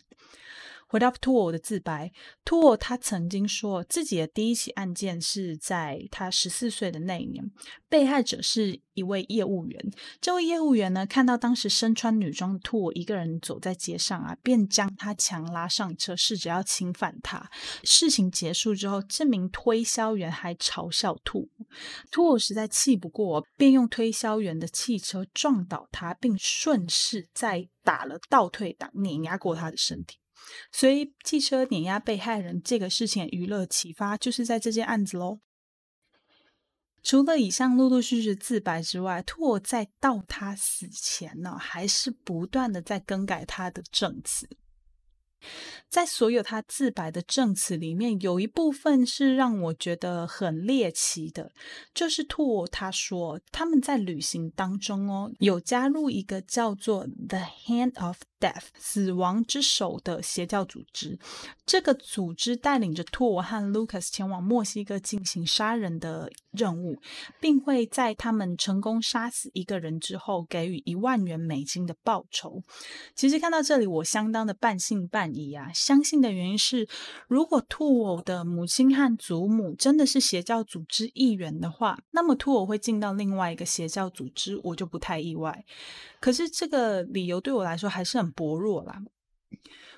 [0.92, 2.12] 回到托尔的自白，
[2.44, 7.42] 托尔他曾经说自己的第一起案件是在他十四岁的那一年，
[7.88, 9.82] 被害者是一位业务员。
[10.20, 17.50] 这位业务员呢，看到当时身穿女装的托尔一个人走在街上啊，便将他强拉上车，试着要侵犯他。
[17.84, 21.66] 事情结束之后，这名推销员还嘲笑托尔，
[22.10, 30.18] 托尔实在气不过，便用推销员的汽车撞倒他，并顺势再打了倒退档，碾压过他的身体。
[30.70, 35.40] 所以，汽车碾压被害人这个事情娱乐启发，就是在这件案子喽。
[37.02, 44.48] 除了以上陆陆续续自白之外，拓在到他死前呢，还是不断的在更改他的证词。
[45.88, 51.52] 在所有他自白的证词里面，有一部分是让我觉得很猎奇的，
[51.94, 61.18] 就是兔他说他们在旅行当中哦，有加入一个叫做 The Hand of Death 死亡之手的邪教组织。
[61.64, 67.00] 这个组织带领着兔和 Lucas 前往墨西哥进行杀人的任务，
[67.40, 72.62] 并会在他们成功杀死一个人之后，给予一万元美金的报酬。
[73.14, 75.70] 其实看到这里，我相当的半信半疑啊。
[75.72, 76.88] 相信的原因是，
[77.28, 85.64] 如果兔偶的母亲和祖母真的是邪教组织一员的话，那么兔偶会进到另外一个邪教组织，我就不太意外。
[86.20, 89.02] 可是这个理由对我来说还是很薄弱啦。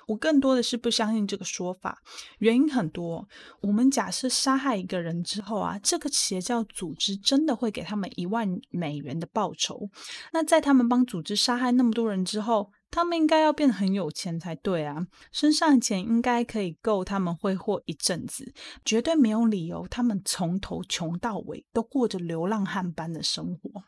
[0.07, 2.03] 我更多的是不相信这个说法，
[2.37, 3.27] 原因很多。
[3.61, 9.89] 我们假设杀害一个人之后啊，这个邪教组织真的会给他们一万美元的报酬。
[10.31, 18.53] 那在他们帮组织杀害那么多人之后，他们应该要变得很有钱才对啊，身上钱应该可以够他们挥霍一阵子，
[18.85, 23.83] 绝对没有理由他们从头穷到尾都过着流浪汉般的生活。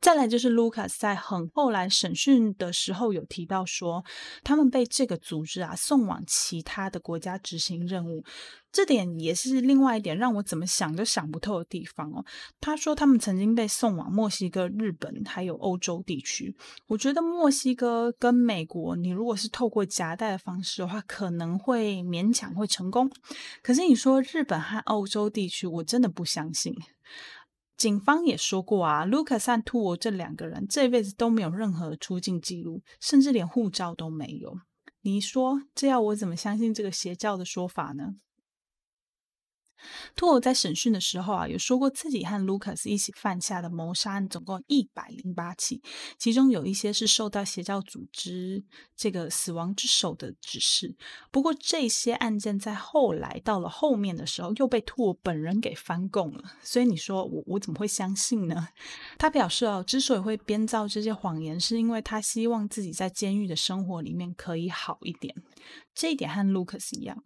[0.00, 4.02] 再来就是 Lucas 在很后来审讯的时候有提到说，
[4.42, 8.24] 他们被这个组织啊送往其他的国家执行任务，
[8.72, 12.24] 这点也是另外一点让我怎么想都想不透的地方哦。
[12.60, 16.56] 他说他们曾经被送往墨西哥、日本还有欧洲地区。
[16.86, 23.10] 我觉得墨西哥跟美国，你如果是透过夹带的方式的话，可能会勉强会成功。
[23.62, 26.74] 可是你说日本和欧洲地区，我真的不相信。
[27.80, 34.54] 警方也说过啊，Lucas 和 Tuo 这两个人这辈子都没有任何出境记录，甚至连护照都没有。
[35.00, 38.16] 你说这要我怎么相信这个邪教的说法呢？
[40.16, 45.82] 兔偶在审讯的时候啊，有说过自己和 Lucas 一起犯下的谋杀案总共一百零八起，
[46.18, 48.64] 其中有一些是受到邪教组织
[48.96, 50.96] 这个死亡之手的指示。
[51.30, 56.42] 不过这些案件在后来到了后面的时候，又被兔偶本人给翻供了。
[56.62, 58.68] 所以你说我我怎么会相信呢？
[59.18, 65.34] 他表示哦，之所以会编造这些谎言，是因为他希望自己在监狱的生活里面可以好一点。
[65.94, 67.22] 这一点和 Lucas 一样，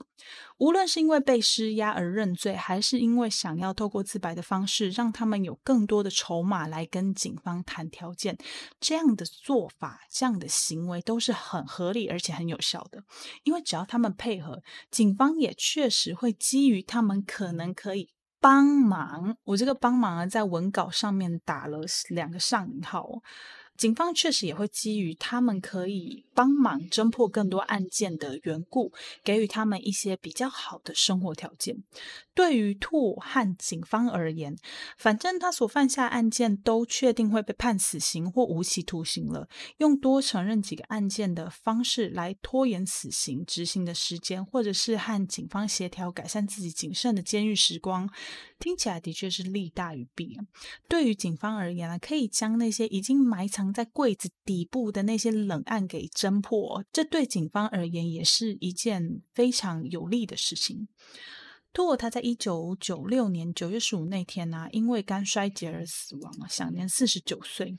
[0.59, 8.37] 无论是因为被施压而认罪，还是因为想要透过自白的方式让他们有更多的筹码来跟警方谈条件，
[8.81, 13.03] 这样的做法、这样的行为都是很合理而且很有效的。
[13.45, 19.37] 因为只要他们配合，警方也确实会基于他们可能可以帮忙。
[19.45, 23.09] 我这个帮忙啊，在文稿上面打了两个上引号。
[23.77, 31.83] 警方确实也会基于他们可以帮忙侦破更多案件的缘故，给予他们一些比较好的生活条件。
[32.35, 34.57] 对于兔和警方而言，
[34.99, 48.11] 反正他所犯下案件都确定会被判死刑或无期徒刑了，用多承认几个案件的方式来拖延死刑执行的时间，或者是和警方协调改善自己仅剩的监狱时光，
[48.59, 50.37] 听起来的确是利大于弊。
[50.89, 60.89] 对于警方而言啊，可以将那些已经埋藏在柜子底部的那些冷案给侦破，这对警方而言也是一件非常有利的事情。
[61.75, 67.77] 兔偶他在一九九六年九月十五那天呢、因为肝衰竭而死亡，享年四十九岁。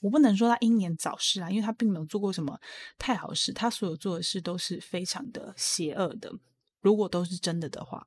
[0.00, 2.60] 我不能说他英年早逝啊，因为他并没有做过什么
[2.96, 6.32] 太好事，他所有做的事都是非常的邪恶的。
[6.80, 8.06] 如果都是真的的话。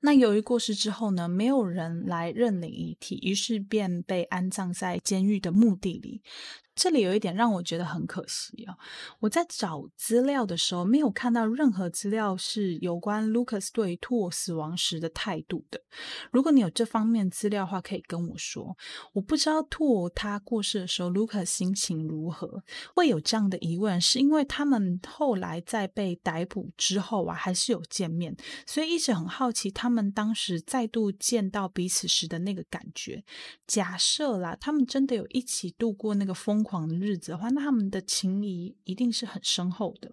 [0.00, 6.22] 那由于过世之后呢，没有人来认领遗体，于是便被安葬在监狱的墓地里。
[6.80, 8.74] 这里有一点让我觉得很可惜啊！
[9.18, 15.78] 我在找资料的时候，没有看到任何资料是有关 Lucas 对兔死亡时的态度的。
[16.32, 18.74] 如果你有这方面资料的话，可以跟我说。
[19.12, 22.64] 我不知道兔他过世的时候，Lucas 心情如何。
[22.94, 28.34] 会有这样的疑问，是因为他们后来在被逮捕之后啊，还是有见面，
[28.66, 33.22] 所以一直很好奇他们当时再度见到彼此时的那个感觉。
[33.66, 40.12] 假设啦，他们真的有一起度过那个疯狂的日子的话，那他们的情谊一定是很深厚的，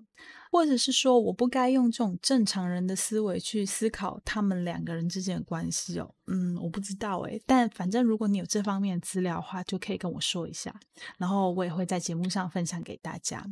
[0.52, 6.16] 或者是说，我不该用这种正常人的思维去思考他们两个人之间的关系哦。
[6.26, 10.74] 嗯，我不知道诶，但反正如果你有这方面的资料的话，就可以跟我说一下，
[11.20, 13.46] 然后我也会在节目上分享给大家。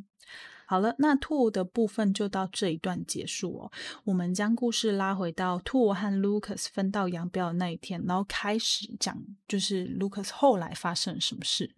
[0.67, 3.71] 好了，那兔的部分就到这一段结束哦。
[4.05, 9.15] 我们将故事拉回到兔和 Lucas 分道扬镳的那一天，然后开始讲，
[9.47, 11.75] 就是 Lucas 后来发生了什么事。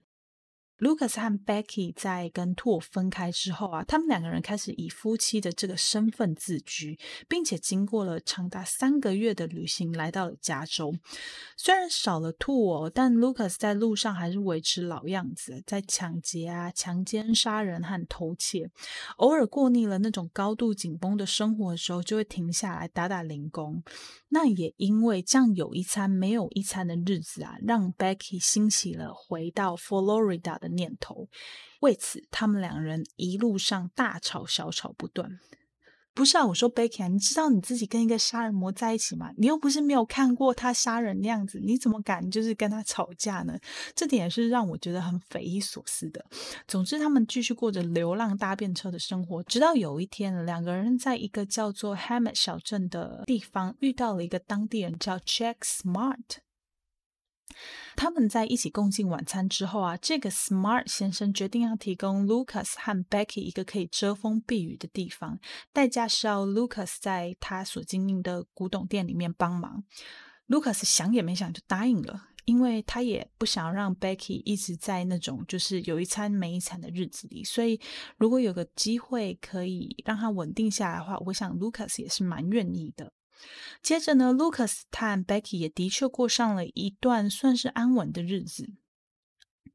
[0.79, 10.93] Lucas 和 Becky 在跟兔分开之后啊，他们两个人开始以夫妻的这个身份自居，并且经过了长达三个月的旅行，来到了加州。
[11.55, 18.69] 虽然少了兔哦，但 Lucas 在路上还是维持老样子，在抢劫啊、强奸、杀人和偷窃。
[19.17, 23.81] 偶尔过腻了那种高度紧绷的生活的时候，就会停下来打打零工。
[24.29, 31.27] 那也因为这样有一餐没有一餐的日子啊，让 Becky 兴起了回到 Florida 的念头，
[31.81, 35.39] 为此他们两人一路上大吵小吵不断。
[36.13, 39.29] 不是啊，我说 Becky，你知道你自己跟一个杀人魔在一起吗？
[39.37, 43.55] 你又不是没有看过他杀人的样子，你怎么敢就是跟他吵架呢？
[43.93, 46.25] 这点也是让我觉得很匪夷所思的。
[46.67, 56.46] 总之，他们继续过着流浪搭便车的生活，直到有一天，两个人在一个叫做 Hemet 小镇的地方遇到了一个当地人，叫 Jack Smart。
[57.95, 65.39] 他们在一起共进晚餐之后啊，这个 Smart 先生决定要提供 Lucas 和 Becky 一个可以遮风避雨的地方，
[65.73, 69.83] 代价是要 Lucas 在他所经营的古董店里面帮忙。
[70.47, 77.81] Lucas 想也没想就答应了，因为他也不想让 Becky 一直在那种就是有一餐没一餐的日子里，所以
[78.17, 83.11] 如果有个机会可以让他稳定下来的话，我想 Lucas 也是蛮愿意的。
[83.81, 88.73] 接着呢，Lucas 和 Becky 也的确过上了一段算是安稳的日子。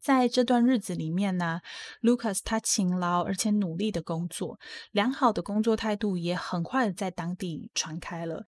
[0.00, 1.60] 在这段日子里面呢
[2.00, 4.58] ，Lucas 他勤劳而且努力的工作，
[4.90, 8.46] 良好的工作态度也很快在当地传开了。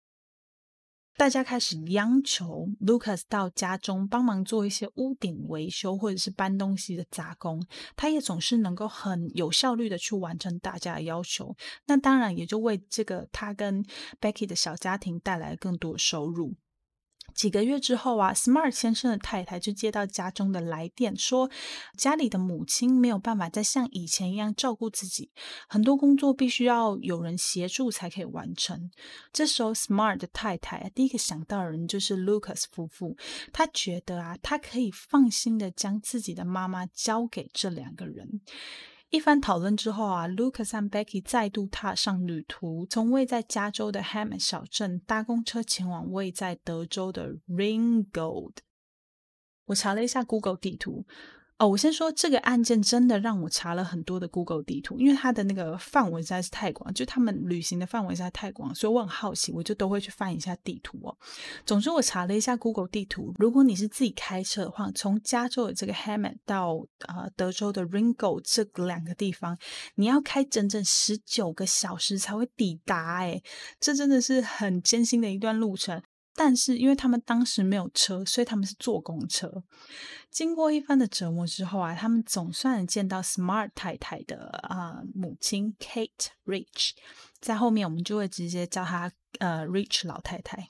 [1.18, 7.64] 大家开始央求 Lucas 到家中帮忙做一些屋顶维修或者是搬东西的杂工，
[7.96, 11.56] 他也总是能够很有效率的去完成大家的要求。
[11.86, 13.86] 那当然也就为这个他跟
[14.20, 16.56] Becky 的小家庭带来更多收入。
[17.34, 21.50] 几个月之后啊，Smart 先生的太太就接到家中的来电，说
[21.98, 25.32] 家里的母亲没有办法再像以前一样照顾自己，
[25.68, 28.92] 很多工作必须要有人协助才可以完成。
[29.32, 33.18] 这时候，Smart 的太太第一个想到的人就是 Lucas 夫妇，
[33.52, 38.42] 他觉得啊，他可以放心的将自己的妈妈交给这两个人。
[39.12, 48.54] 一番讨论之后啊，Lucas 和 Becky 再度踏上旅途，从位在加州的 Hemet 小镇搭公车前往位在德州的 Ringgold。
[49.66, 51.06] 我查了一下 Google 地图。
[51.62, 61.16] 哦，我先说这个案件真的让我查了很多的 Google 地图，因为它的那个范围实在是太广，就他们旅行的范围实在太广，所以我很好奇，我就都会去翻一下地图哦。
[61.64, 69.56] 总之，我查了一下 Google 地图，如果你是自己开车的话，从加州的这个 Hammond 到呃德州的 Ringo 这两个地方，
[69.94, 73.40] 你要开整整十九个小时才会抵达，哎，
[73.80, 76.02] 这真的是很艰辛的一段路程。
[76.44, 79.64] 但是因为他们当时没有车，所以他们是坐公车。
[80.32, 86.94] 经过一番的折磨之后啊，他们总算见到 Smart 太太的啊、母亲 Kate Rich，
[87.40, 90.68] 在后面我们就会直接叫她呃 Rich 老太太。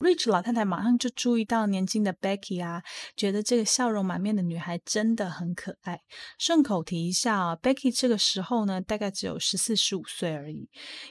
[0.00, 2.82] Rich 老太太马上就注意到年轻的 Becky 啊，
[3.14, 6.00] 觉得这个笑容满面的女孩真的很可爱。
[6.38, 10.70] 顺口提一下啊，Becky 这个时候呢，大概只有十四十五岁而已。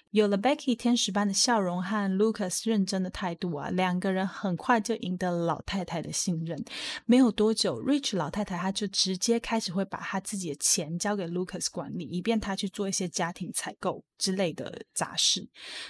[0.10, 6.60] 有了 Becky 天使般的笑容和 Lucas 认真的态度啊，两个人很快就赢得了老太太的信任。
[7.06, 15.50] 没有多久，Rich 老太太她就直接开始会把她自己的钱交给 Lucas 管理，以便他去做一些家庭采购之类的杂事。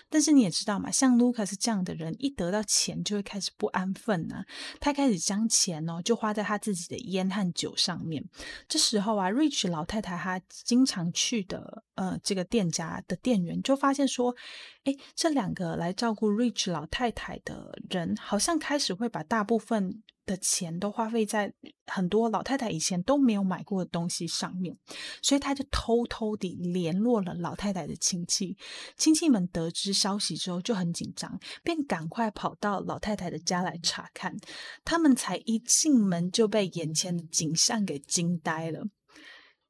[0.09, 4.45] 但是你也知道嘛，像 Lucas 这样的人，一得到钱，就会开始不安分呢、啊，
[4.79, 8.23] 他开始将钱哦就花在他自己的烟和酒上面。
[8.69, 14.35] 这时候啊，Rich 老太太她经常去的呃这个店家的店员就发现说，
[14.83, 20.03] 哎，这两个来照顾 Rich 老太太的人，好像开始会把大部分。
[20.29, 21.51] 的钱都花费在
[21.87, 24.77] 很多老太太以前都没有买过的东西上面，
[25.23, 28.55] 所以他就偷偷地联络了老太太的亲戚。
[28.95, 34.37] 亲戚们得知消息之后就很紧张，便赶快跑到老太太的家来查看。
[34.85, 38.85] 他们才一进门就被眼前的景象给惊呆了。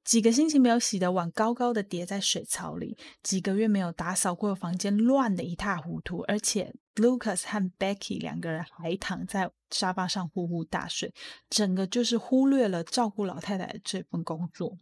[0.04, 11.14] 几个星期没有洗的碗高高的叠在水槽里，几个月没有打扫过的房间乱的一塌糊涂，而且 Lucas 和 Becky 两个人还躺在沙发上呼呼大睡，
[11.50, 14.78] 整个就是忽略了照顾老太太的这份工作。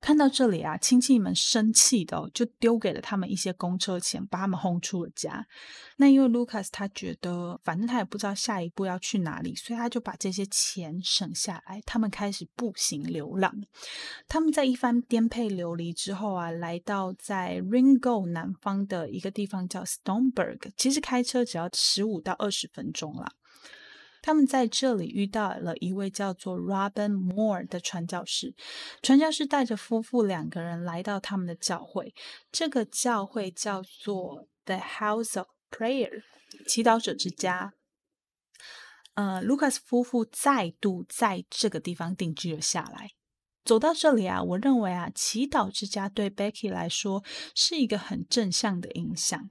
[0.00, 5.46] 看到这里啊，亲戚们生气的哦，就丢给了他们一些公车钱，把他们轰出了家。
[5.98, 11.82] 那因为 Lucas 他觉得，反正他也不知道下一步要去哪里，所以他就把这些钱省下来。
[11.84, 13.54] 他们开始步行流浪。
[14.26, 23.30] 他们在一番颠沛流离之后啊，来到在 Ringo 南方的一个地方叫 Stoneburg，其实开车只要十五到二十分钟啦。
[24.22, 28.54] 他们在这里遇到了一位叫做 Robin Moore 的传教士。
[29.02, 32.14] 传教士带着夫妇两个人来到他们的教会，
[32.50, 36.22] 这个教会叫做 The House of Prayer，
[36.66, 37.74] 祈祷者之家。
[39.14, 43.10] 呃，Lucas 夫妇再度在这个地方定居了下来。
[43.64, 47.22] 走到这里啊，我认为啊，祈祷之家对 Becky 来说
[47.54, 49.48] 是一个很正向的影响。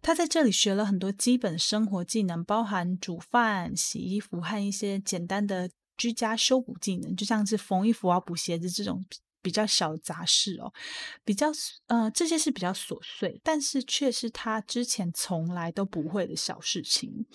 [0.00, 9.04] 他在这里学了很多基本生活技能，包含煮饭、洗衣服和一些简单的居家修补技能，就像是缝衣服啊、补鞋子这种。
[9.42, 10.72] 比较小杂事哦，
[11.24, 11.50] 比较
[11.86, 17.26] 呃，这些是比较琐碎，但是却是他之前从来都不会的小事情。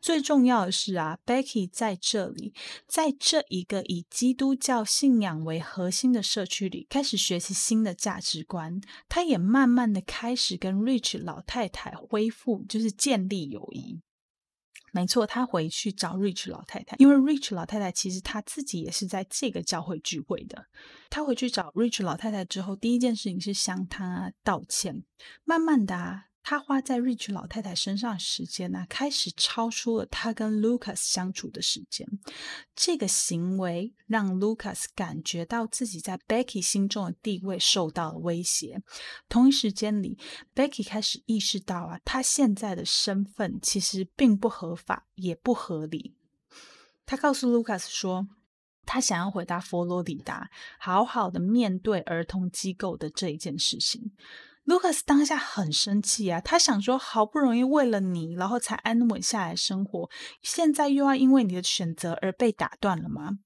[0.00, 2.52] 最重要的是啊，Becky 在这里，
[2.86, 8.80] 在这一个以基督教信仰为核心的社区里，开始学习新的价值观。
[9.08, 14.00] 他也慢慢的开始跟 Rich 老太太恢复，就是建立友谊。
[14.92, 20.66] 没错，他回去找 Rich 老太太，因为 Rich 老太太其实他自己也是在这个教会聚会的。
[21.10, 25.02] 他回去找 Rich 老太太之后，第一件事情是向她道歉。
[25.44, 26.31] 慢慢的。
[26.42, 32.06] 他花在 Rich 老太太身上时间呢，开始超出了他跟 Lucas 相处的时间。
[32.74, 38.82] 这个行为让 Lucas 感觉到自己在 Becky 心中的地位受到了威胁。
[39.28, 40.18] 同一时间里
[40.54, 46.16] ，Becky 开始意识到啊，他现在的身份其实并不合法，也不合理。
[47.06, 48.26] 他告诉 Lucas 说，
[48.84, 54.12] 他想要回到佛罗里达，好好的面对儿童机构的这一件事情。
[54.64, 60.08] Lucas 当下很生气啊，他想说，好不容易为了你，然后才安稳下来生活，
[60.40, 63.38] 现在又要因为你的选择而被打断了吗？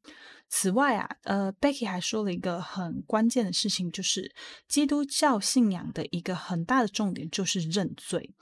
[0.48, 4.32] 此外啊，呃，Becky 还说了一个很关键的事情，就是
[4.68, 8.34] 基督教信仰的一个很大的重点就是认罪。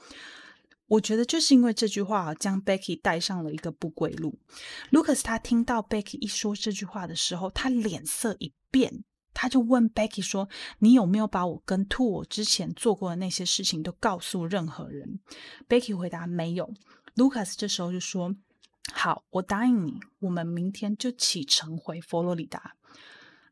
[0.87, 4.39] 我觉得就是因为这句话啊，将 Becky 带上了一个不归路。
[4.91, 9.05] Lucas 他听到 Becky 一说这句话的时候，他脸色一变。
[9.35, 15.21] 他就问 Becky 说：“你有没有把我跟 Two 之前做过的那些事情都告诉任何人
[15.69, 16.73] ？”Becky 回答：“没有。
[17.17, 18.35] ”Lucas 这时候就说
[18.95, 22.77] ：“好，我答应你，我们明天就启程回佛罗里达。”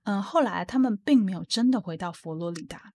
[0.04, 2.92] 嗯，后来他们并没有真的回到佛罗里达。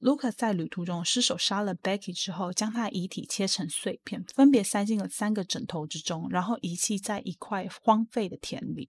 [0.00, 8.88] Lucas 在旅途中失手杀了 Becky 之后，将她遗体切成碎片，分别塞进了三个枕头之中，然后遗弃在一块荒废的田里。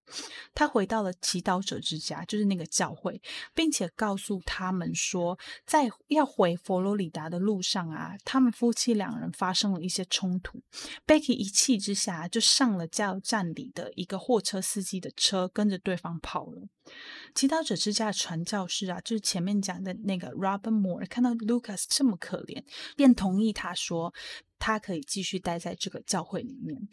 [0.53, 3.21] 他回到了祈祷者之家，就是那个教会，
[3.55, 10.61] 并且告诉他们说，在要回佛罗里达的路上啊，他们夫妻两人发生了一些冲突。
[11.07, 16.67] Becky 一气之下就上了加油站里的一个货车司机的车，跟着对方跑了。
[17.35, 22.63] 祈祷者之家的传教士啊，就是前面讲的那个 Robin Moore，看到 Lucas 这么可怜，
[22.95, 24.13] 便同意他说
[24.57, 26.87] 他可以继续待在这个教会里面。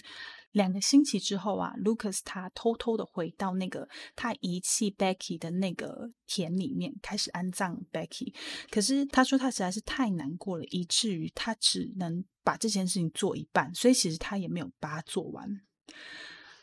[0.52, 8.34] 两个星期之后啊，Lucas 他偷偷的回到那个他遗弃 Becky 的那个田里面，开始安葬 Becky。
[8.70, 15.46] 可是他说他实在是太难过了，以至于他只能把这件事情做一半，所以其实他也没有把它做完。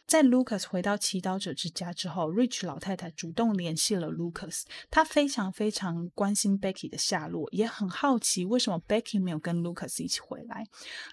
[0.06, 10.68] 在 Lucas 回到祈祷者之家之后，Rich 老太太主动联系了 Lucas，她非常非常关心 Becky 的下落，也很好奇为什么 Becky 没有跟 Lucas 一起回来。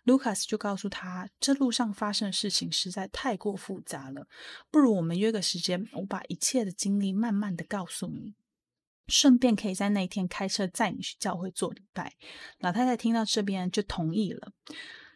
[0.04, 4.26] Lucas 就告诉他，这路上发生的事情实在太过复杂了，
[4.70, 8.34] 不如我们约个时间，我把一切的经历慢慢的告诉你，
[9.06, 12.14] 顺便可以在那一天开车载你去教会做礼拜。
[12.58, 14.52] 老太太听到这边就同意了。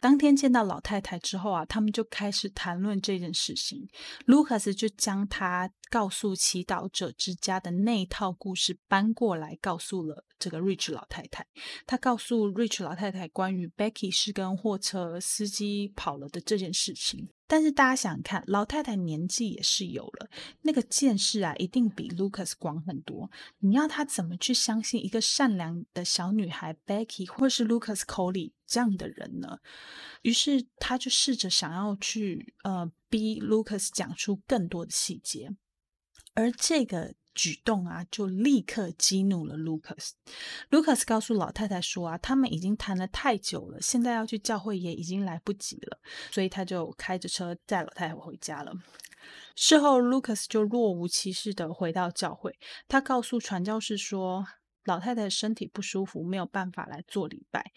[0.05, 3.89] 当天见到老太太之后啊，他们就开始谈论这件事情。
[4.27, 11.47] Lucas 就将他告诉祈祷者之家的那一套故事搬过来，告诉了这个 Rich 老太太。
[11.87, 17.27] 他告诉 Rich 老太太关于 Becky 是跟货车司机跑了的这件事情。
[17.47, 20.29] 但是大家想想看，老太太年纪也是有了，
[20.61, 23.31] 那个见识啊，一定比 Lucas 广很多。
[23.59, 29.59] 你要他怎么去相信一个善良的小女孩 Becky 或是 Lucas 口里这样的人呢？
[30.21, 35.55] 于是他就试着想要去呃逼 Lucas 讲出更多的细节，
[36.33, 37.15] 而这个。
[37.37, 40.11] 举动啊，就立刻激怒了 Lucas。
[40.69, 45.99] Lucas 告诉老太太说啊，他们已经谈了太久了，现在要去教会也已经来不及了，
[46.31, 48.71] 所以他就开着车载老太太回家了。
[49.53, 52.57] 事后，Lucas 就若无其事的回到教会，
[52.87, 54.47] 他告诉传教士说，
[54.85, 57.73] 老太太身体不舒服，没有办法来做礼拜。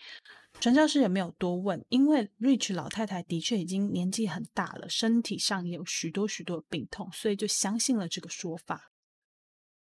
[0.61, 8.91] 传教士也没有多问，因为 Rich 老太太的确已经年纪很大了，身体上也有许多许多的病痛，所以就相信了这个说法。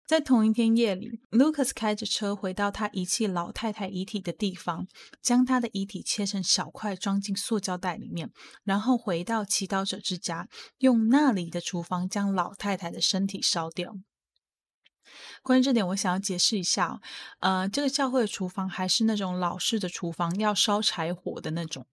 [0.05, 4.87] 在同一天夜里，Lucas 开着车回到他遗弃老太太遗体的地方，
[5.21, 8.31] 将她的遗体切成小块，装进塑胶袋里面，
[8.63, 10.47] 然后回到祈祷者之家，
[10.79, 13.95] 用那里的厨房将老太太的身体烧掉。
[15.41, 16.99] 关于这点，我想要解释一下，
[17.39, 21.85] 呃，这个教会的厨房还是那种老式的厨房，要烧柴火的那种。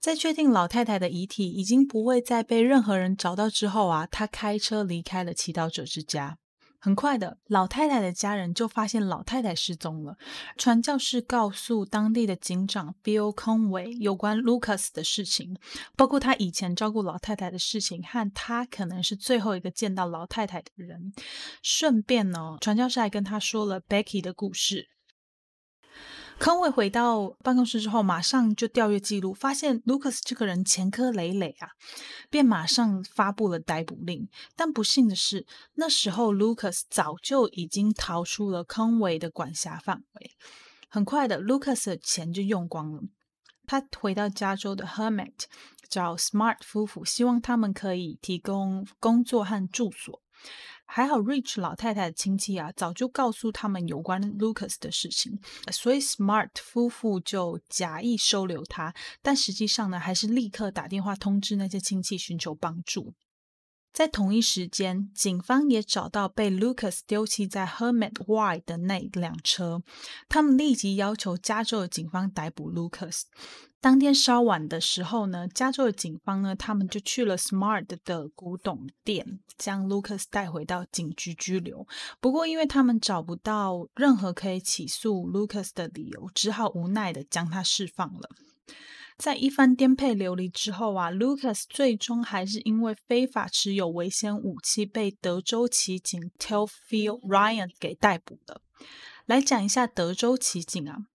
[0.00, 6.38] 在确定老太太的遗体已经不会再被任何人找到之后啊，他开车离开了祈祷者之家。
[6.84, 10.18] 很快的，老太太的家人就发现老太太失踪了。
[10.56, 15.56] 传教士告诉当地的警长 Bill Conway 有关 Lucas 的事情，
[15.96, 21.12] 包括他以前照顾老太太的事情，和他可能是最后一个见到老太太的人。
[21.62, 24.88] 顺便呢，传教士还跟他说了 Becky 的故事。
[26.42, 31.68] 康威回到办公室之后，马上就调阅记录，发现 Lucas 这个人前科累累啊，
[32.30, 34.28] 便马上发布了逮捕令。
[34.56, 40.32] 但不幸的是，那时候 Lucas 早就已经逃出了康威的管辖范围。
[40.88, 43.02] 很快的，Lucas 的钱就用光了。
[43.64, 45.44] 他回到加州的 Hermit
[45.88, 50.20] 找 Smart 夫妇，希望他们可以提供工作和住所。
[50.84, 55.38] 还好，Rich 老太太的亲戚啊，早就告诉他们有关 Lucas 的事情，
[55.70, 63.14] 所以 Smart 夫妇就假意收留他，但实际上呢，还是立刻打电话通知那些亲戚寻求帮助。
[63.92, 69.82] 在同一时间，警方也找到被 Lucas 丢弃在 Hermit Y 的那辆车，
[70.28, 73.22] 他们立即要求加州的警方逮捕 Lucas。
[73.80, 81.86] 当天稍晚的时候呢，加州的警方呢，他们就去了 Smart 的古董店，将 Lucas 带回到警局拘留。
[82.20, 88.30] 不过，因为他们找不到任何可以起诉 Lucas 的理由，只好无奈地将他释放了。
[89.18, 98.62] 在一番颠沛流离之后啊，Lucas 最终还是因为非法持有危险武器被德州奇警 Telfield Ryan 给逮捕了。
[99.26, 101.06] 来讲一下德州奇警啊，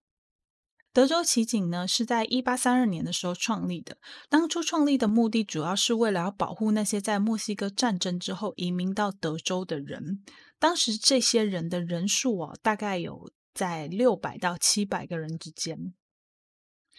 [0.94, 3.98] 德州奇警呢是在一八三二年的时候创立的。
[4.30, 10.24] 当初创立的目的主要是为了要保护那些在墨西哥战争之后移民到德州的人。
[10.58, 15.94] 当时这些人的人数啊，大概有在六百到七百个人之间。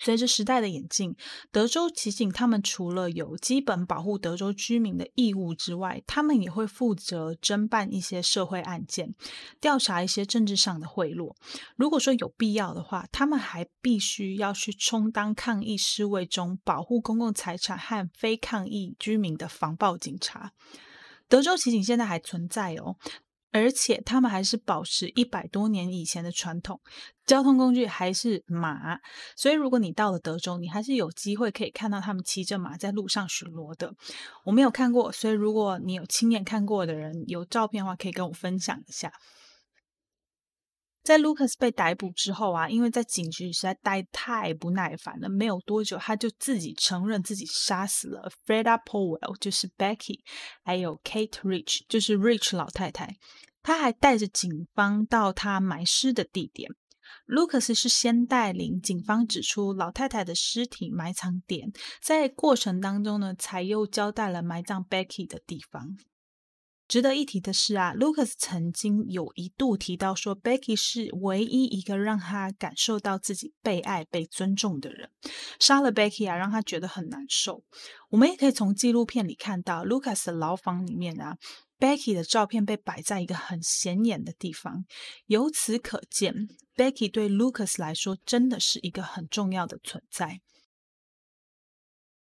[0.00, 1.16] 随着时代的演进，
[1.50, 9.14] 德州奇警他们除了有基本保护德州居民的义务之外，他们也会负责侦办一些社会案件，
[9.60, 11.34] 调查一些政治上的贿赂。
[11.76, 20.52] 如果说有必要的话，他们还必须要去充当抗议示威中保护公共财产和非抗议居民的防暴警察。
[21.28, 22.96] 德州奇警现在还存在哦。
[23.50, 26.80] 而且他们还是保持一百多年以前的传统，
[27.24, 28.98] 交通工具还是马，
[29.36, 33.94] 所以如果你到了德州，你还是有机会可以看到他们骑着马在路上巡逻的。
[34.44, 39.12] 我没有看过，所以如果你有亲眼看过的人，有照片的话，可以跟我分享一下。
[41.08, 50.20] 在 Lucas 被逮捕之后啊，因为在警局实在待太不耐烦了，没有多久他就自己承认自己杀死了 Freda Powell，就是 Becky，
[50.62, 53.16] 还有 Kate Rich，就是 Rich 老太太。
[53.62, 56.70] 他还带着警方到他埋尸的地点。
[57.26, 65.96] Lucas 是先带领警方指出老太太的尸体埋藏点，在过程当中呢，才又交代了埋葬 Becky 的地方。
[66.88, 75.10] 值得一提的是啊，Lucas 曾经有一度提到说，Becky 是唯一一个让他感受到自己被爱、被尊重的人。
[75.60, 77.62] 杀了 Becky 啊，让他觉得很难受。
[78.08, 81.36] 我们也可以从纪录片里看到，Lucas 的牢房里面啊
[81.78, 84.86] ，Becky 的照片被摆在一个很显眼的地方。
[85.26, 90.40] 由此可见，Becky 对 Lucas 来说真的是一个很重要的存在。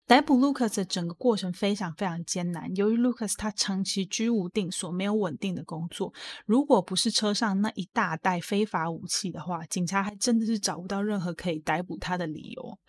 [0.09, 2.75] 逮捕 Lucas 的整个过程非常非常艰难。
[2.75, 6.11] 由于 Lucas 他长期居无定所，没有稳定的工作，
[6.47, 12.79] 如果不是车上那一大袋非法武器的话，警察还真的是找不到任何可以逮捕他的理由。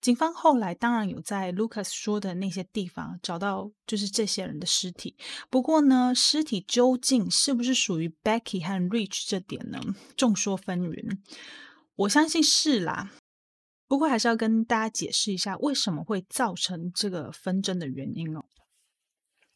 [0.00, 5.16] 警方后来当然有在 Lucas 说的那些地方找到就是这些人的尸体，
[5.50, 9.80] 不过呢，尸体究竟是不是属于 Becky 和 Rich 这点呢，
[10.16, 11.18] 众说纷纭。
[11.96, 13.10] 我相信是啦。
[13.92, 18.42] 不过还是要跟大家解释一下，为什么会造成这个纷争的原因哦。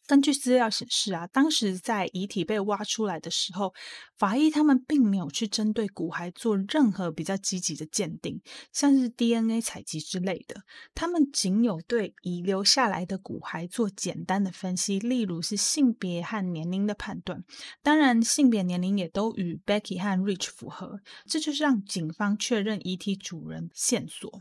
[0.07, 3.75] 根据资料显示啊，当时在遗体被挖出来的时候，
[4.17, 8.41] 法医他们并没有去针对骨骸做任何比较积极的鉴定，
[8.73, 10.63] 像是 DNA 采集之类的。
[10.95, 17.45] 他们仅有对遗留下来的骨骸做简单的分析，例如是性别和年龄的判断。
[17.83, 24.41] 当然，性别年龄也都与 Becky 和 Rich 符合，这就是让警方确认遗体主人线索。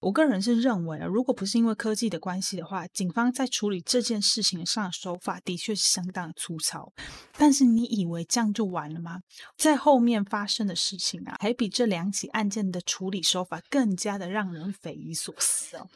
[0.00, 6.92] 我个人是认为啊，如果不是因为科技的关系的话，警方在处理这件事情上的手法的确是相当粗糙。
[7.36, 9.20] 但是你以为这样就完了吗？
[9.58, 15.88] 在后面发生的事情啊，还比这两起案件的处理手法更加的让人匪夷所思哦。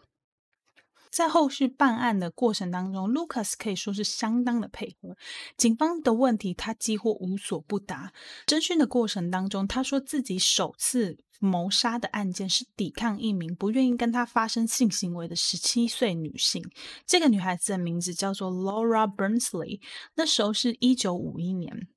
[1.11, 5.17] 在后续办案的过程当中，Lucas 可以说是相当的配合，
[5.57, 8.13] 警方的问题他几乎无所不答。
[8.47, 16.65] 侦讯的过程当中，他说自己首次谋杀的案件是抵抗一名不愿意跟他发生性行为的十七岁女性。
[17.07, 19.81] 这个女孩子的名字叫做 Laura Burnsley，
[20.17, 21.89] 那时候是一九五一年。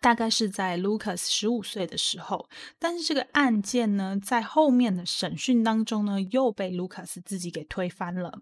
[0.00, 2.48] 大概是在 Lucas 十五岁的时候，
[2.80, 8.40] 但是这个案件呢，在后面的审讯当中呢，又被 Lucas 自己给推翻了。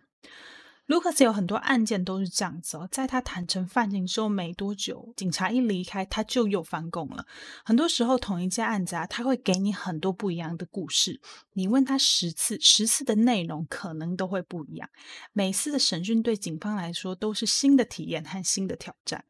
[0.90, 7.24] Lucas 有很多案件都是这样子哦，在他坦承犯行之后没多久，警察一离开，他就又翻供了。
[7.64, 11.20] 很多时候，同一件案子啊，他会给你很多不一样的故事。
[11.52, 14.90] 你问他十次，十次的内容可能都会不一样。
[15.32, 19.24] 每次的审讯对警方来说都是新的体验和新的挑战。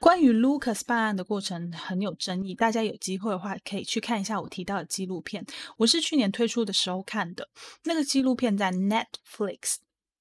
[0.00, 5.46] 关于 Lucas 办案的过程很有争议，大家有机会的话可以去看一下我提到的纪录片。
[5.76, 7.48] 我是去年推出的时候看的，
[7.84, 9.76] 那个纪录片在 Netflix，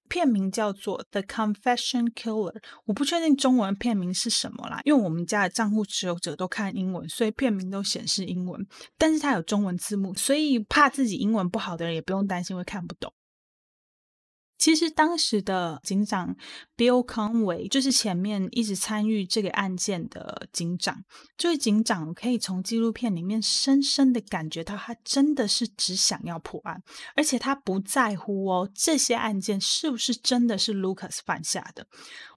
[0.10, 2.53] 片名叫做《The Confession Killer》。
[2.86, 8.66] 我不确定中文片名是什么啦，因为我们家的账户持有者都看英文，所以片名都显示英文，
[8.97, 13.14] 但是它有中文字幕，所以怕自己英文不好的人也不用担心会看不懂。
[14.58, 16.36] 其实当时的警长
[16.76, 21.03] Bill Conway 就是前面一直参与这个案件的警长。
[21.38, 26.82] 这位警长可以从纪录片里面深深的感觉到，他真的是只想要破案，
[27.16, 31.88] 而且他不在乎哦，这些案件是不是真的是 Lucas 犯下的。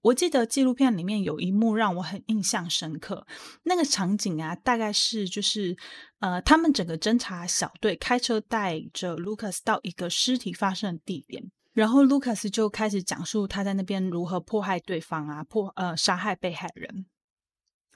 [0.03, 3.25] 我记得纪录片里面有一幕让我很印象深刻，
[3.63, 5.75] 那个场景啊，大概是就是
[6.19, 11.51] 呃，他们整个侦查小队开车带着 Lucas 到一个尸体发生的地点。
[11.73, 17.05] 然后，Lucas 就开始讲述他在那边如何迫害对方啊，迫呃杀害被害人，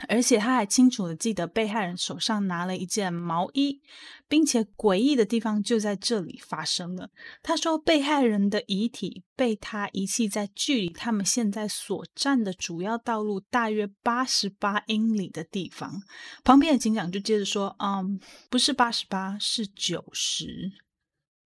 [0.07, 3.81] 而且他还清楚的记得被害人手上拿了一件毛衣，
[4.29, 7.09] 并且诡异的地方就在这里发生了。
[7.43, 16.01] 他说，被害人的遗体被他遗弃在距离他们现在所站的主要道路大约八十八英里的地方。
[16.45, 20.71] 旁边的警长就接着说：“嗯，不是八十八，是九十。”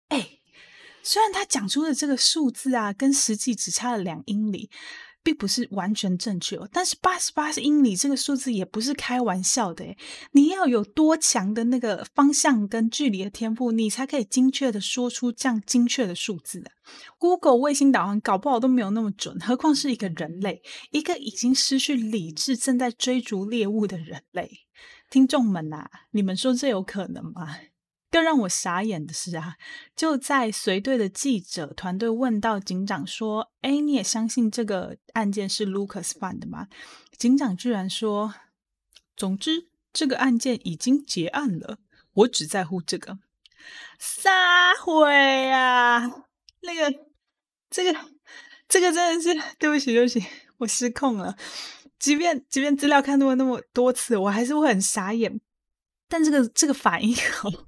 [0.08, 0.37] 哎。
[1.02, 4.70] 虽然他讲出的这个数字啊，跟实际只差了两英里，
[5.22, 6.68] 并不是完全正确哦。
[6.72, 9.96] 但是八十八英里这个数字也不是开玩笑的，
[10.32, 16.70] 你要有多强的那个方向跟距离的天赋，你才可以精确的说出这样精确的数字的。
[17.18, 24.66] Google 卫星导航搞不好都没有那么准，何况是一个人类，一个已经失去理智、正在追逐猎物的人类。
[25.10, 27.56] 听众们啊，你们说这有可能吗？
[28.10, 29.56] 更让我傻眼的是啊，
[29.94, 36.68] 就在随队的记者团队问到警长说：“哎，你也相信这个案件是 Lucas 犯的吗？”
[37.18, 38.34] 警长居然说
[39.16, 41.78] ：“总之，这个案件已经结案了，
[42.14, 43.18] 我只在乎这个。”
[43.98, 46.00] 撒谎啊！
[46.62, 46.98] 那个，
[47.68, 47.98] 这个，
[48.68, 50.24] 这个真的是对不起，对不起，
[50.58, 51.36] 我失控了。
[51.98, 55.40] 即便即便资料看多了那么多次，我还是会很傻眼。
[56.08, 57.66] 但这个这个反应哦，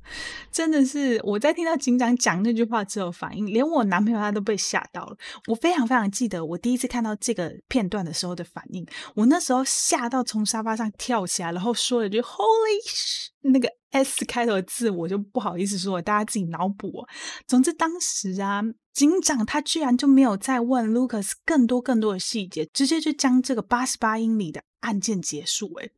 [0.51, 5.16] 真的是我在听到警长讲那句话之后反应，连我男朋友他都被吓到了。
[5.47, 17.07] 我非常非常记得我第一次看到这个片段的时候的反应，我那时候吓到从沙发上跳起来，然后说了句 “Holy sh”，那个 S 开头的字我就不好意思说，大家自己脑补。
[17.47, 18.62] 总之当时啊，
[18.95, 25.72] 警长他居然就没有再问 Lucas 更多更多的细节，直接就将这个八十八英里的案件结束。
[25.74, 25.93] 诶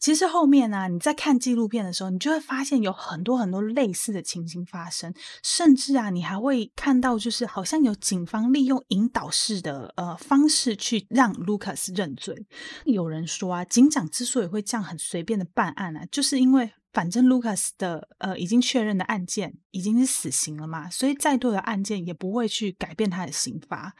[0.00, 12.46] 其实后面呢、啊，你在看纪录片的时候，你就会发现有很多很多类似的情形发生，甚至啊，你还会看到，就是好像有警方利用引导式的呃方式去让 Lucas 认罪。
[12.86, 23.94] 有人说啊，警长之所以会这样很随便的办案、啊，就是因为反正 Lucas 的呃已经确认的案件已经是死刑了嘛，所以再多的案件也不会去改变他的刑罚。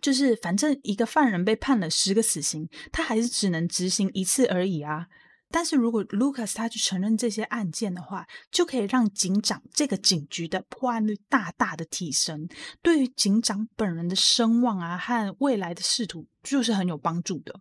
[0.00, 5.08] 就是反正一个犯人被判了十个死刑，他还是只能执行一次而已啊。
[5.50, 12.48] 但是如果 Lucas 他去承认这些案件的话，就可以让警长这个警局的破案率大大的提升，
[12.80, 17.54] 对于警长本人的声望啊和未来的仕途就是很有帮助的。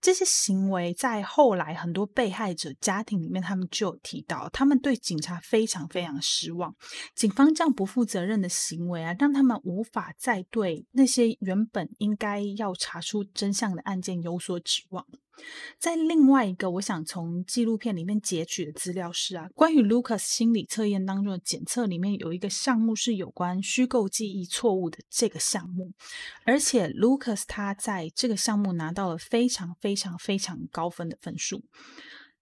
[0.00, 6.74] 这些行为在后来很多被害者家庭里面，他们就有提到，他们对警察非常非常失望。
[7.14, 15.04] 警方这样不负责任的行为啊，让他们无法再对那些原本应该要查出真相的案件有所指望。
[15.78, 25.92] 在另外一个，我想从纪录片里面截取的资料是啊，关于 Lucas 心理测验当中的检测里面有一个项目是有关虚构记忆错误的这个项目，
[26.44, 31.62] 而且 Lucas 他在这个项目拿到了非常非常非常高分的分数。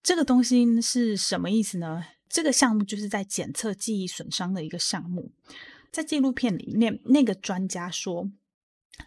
[0.02, 2.04] 这个东西是什么意思呢？
[2.28, 5.32] 这个项目就是在检测记忆损伤的一个项目。
[5.90, 8.30] 在纪录片里面，那个专家说。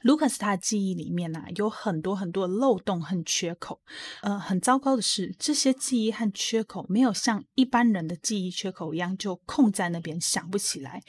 [0.03, 3.81] Lucas 他的记忆里面呢、有很多很多的漏洞和缺口。
[4.21, 11.01] 呃，很糟糕的是，这些记忆和缺口没有像一般人的记忆缺口一样就空在那边想不起来，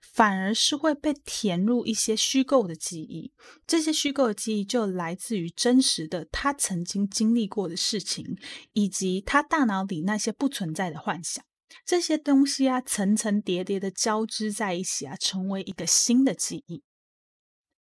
[0.00, 3.32] 反而是会被填入一些虚构的记忆。
[3.66, 8.36] 这些虚构的记忆就来自于真实的他曾经经历过的事情，
[8.72, 11.44] 以及他大脑里那些不存在的幻想。
[11.84, 16.82] 这些东西啊，层层叠叠的交织在一起啊，成为一个新的记忆。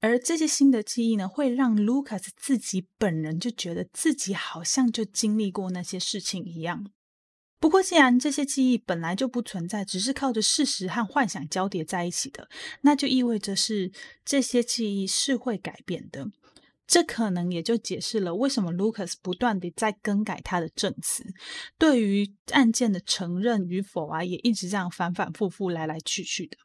[0.02, 6.90] 而这些新的记忆呢，会让 Lucas 自己本人就觉得自己好像就经历过那些事情一样。
[7.60, 12.48] 不过，既然这些记忆本来就不存在，只是靠着事实和幻想交叠在一起的，
[12.80, 13.92] 那就意味着是
[14.24, 16.26] 这些记忆是会改变的。
[16.84, 21.24] 这可能也就解释了为什么 Lucas 不断地在更改他的证词，
[21.78, 26.58] 对于案件的承认与否啊，也一直这样反反复复来来去去的。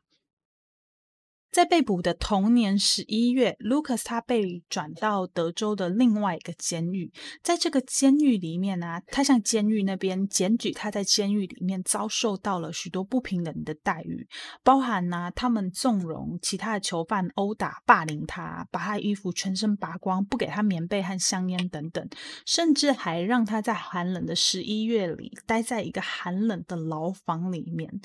[1.52, 7.12] 在被捕的同年十一月，Lucas 他被转到德州的另外一个监狱。
[7.41, 14.28] 在这个监狱里面呢、他向监狱那边检举他在监狱里面遭受到了许多不平等的待遇，
[14.64, 22.08] 包含呢、他们纵容其他的囚犯殴打、霸凌他，把他衣服全身拔光，不给他棉被和香烟等等，
[22.45, 28.00] 甚至还让他在寒冷的十一月里待在一个寒冷的牢房里面。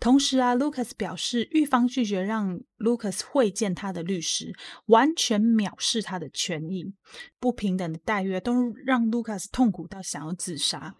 [0.00, 4.54] 同时啊，Lucas 表示，狱方拒绝让 Lucas 会见他的律师，
[4.86, 6.92] 完全藐视他的权益，
[7.40, 8.52] 不平等的待遇都
[8.84, 10.94] 让 Lucas 痛苦到想要自杀。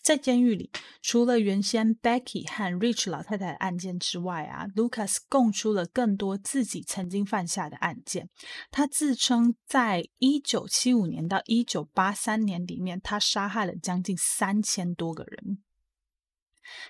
[0.00, 0.70] 在监狱里，
[1.02, 8.28] 除了原先 Becky 和 Rich 老太太的案件之外啊，Lucas 供出了更多自己曾经犯下的案件。
[8.70, 15.58] 他自称在一九七五年到一九八三年里面，他杀害了将近三千多个人。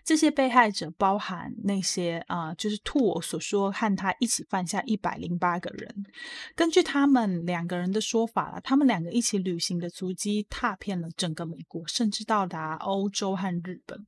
[0.05, 6.07] 这些被害者包含那些啊、就是兔我所说和他一起犯下一百零八个人。
[6.55, 14.07] 根据他们两个人的说法，他们两个一起旅行的足迹踏遍了整个美国，甚至到达欧洲和日本。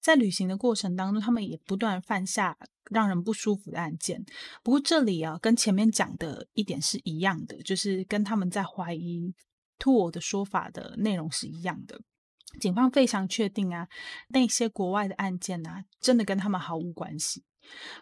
[0.00, 2.56] 在旅行的过程当中，他们也不断犯下
[2.90, 4.24] 让人不舒服的案件。
[4.62, 9.34] 不过这里啊，跟前面讲的一点是一样的，就是跟他们在怀疑
[9.78, 12.00] 兔我的说法的内容是一样的。
[12.60, 13.88] 警方非常确定啊，
[14.28, 17.44] 那些国外的案件啊，真的跟他们毫无关系。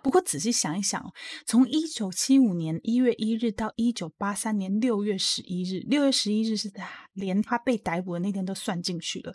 [0.01, 1.13] 不过仔细想一想，
[1.45, 6.71] 从一九七五年一月一日到一九八三年六月十一日，六月十一日是
[7.15, 9.35] 连他被逮捕的那天都算进去了。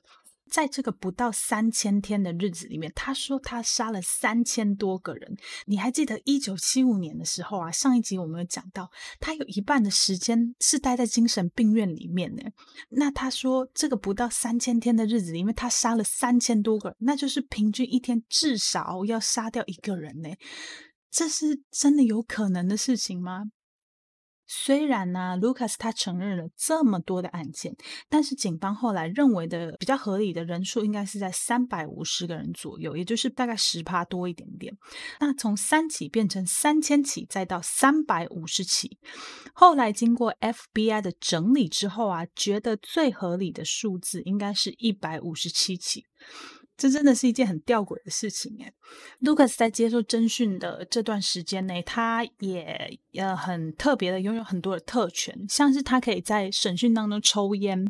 [0.52, 5.38] 在这个不到三千天的日子里面，他说他杀了三千多个人。
[5.66, 7.72] 你还记得一九七五年的时候啊？
[7.72, 8.92] 上一集我们有讲到，
[9.22, 12.44] 他有一半的时间是待在精神病院里面呢。
[12.90, 20.30] 那他说这个不到三千天的日子里面，他杀了三千多个人，那就是平均一天至少要杀掉一个人呢。
[21.10, 23.46] 这是真的有可能的事情吗？
[24.54, 27.74] 虽然呢，Lucas 他承认了这么多的案件，
[28.10, 34.78] 但是警方后来认为的比较合理的人数应该是在三百五十个人左右，也就是大概十趴多一点点。
[35.22, 38.98] 那从三起变成三千起，再到三百五十起，
[39.54, 46.06] 后来经过 FBI 的整理之后啊，觉得最合理的数字应该是一百五十七起。
[46.82, 48.74] 这真的是一件很吊诡的事情诶。
[49.22, 57.86] Lucas 在接受侦讯的这段时间内，他也呃很特别的拥有很多的特权，像是他可以在审讯当中抽烟，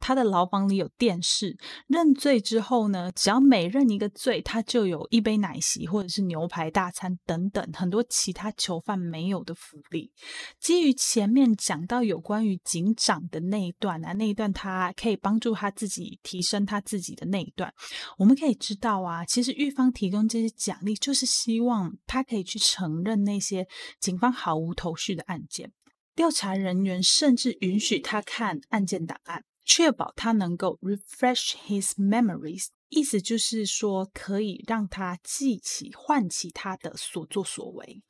[0.00, 1.56] 他的牢房里有电视。
[1.86, 10.10] 认罪之后呢，只要每认一个罪，他就有一杯奶昔或者是牛排大餐等等很多其他囚犯没有的福利。
[10.58, 17.72] 基于前面讲到有关于警长的那一段啊，那一段他可以帮助他自己提升他自己的那一段，
[18.18, 18.31] 我们。
[18.34, 23.66] 可以知道啊，其实狱方提供这些奖励，就是希望他可以去承认那些
[24.00, 25.72] 警方毫无头绪的案件。
[26.14, 38.02] 调查人员甚至允许他看案件档案，确保他能够 refresh his memories，意思就是说可以让他记起、唤起他的所作所为。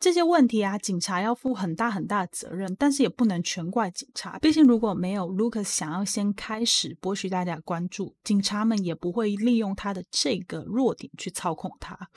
[0.00, 4.38] 这些问题啊，警察要负很大很大的责任，但是也不能全怪警察。
[4.38, 12.08] 毕竟如果没有 Lucas 想要先开始博取大家关注，警察们也不会利用他的这个弱点去操控他。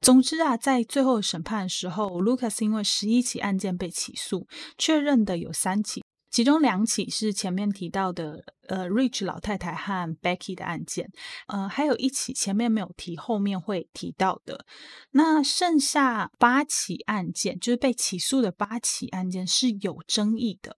[0.00, 4.46] 总之啊，在最后审判的时候，Lucas 因为十一起案件被起诉，
[4.78, 6.04] 确认的有三起。
[6.38, 11.10] 其中两起是前面提到的，呃，Rich 老太太和 Becky 的案件，
[11.48, 14.64] 呃，还有一起前面没有提，后面会提到的。
[15.10, 20.76] 那剩下八起案件，就是被起诉的八起案件是有争议的。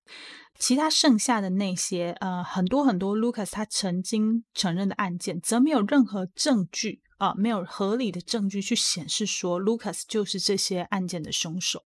[0.59, 11.85] 其他剩下的那些，呃，很多很多，Lucas 他曾经承认的案件，则没有任何证据啊、呃，没有合理的证据去显示说 Lucas 就是这些案件的凶手。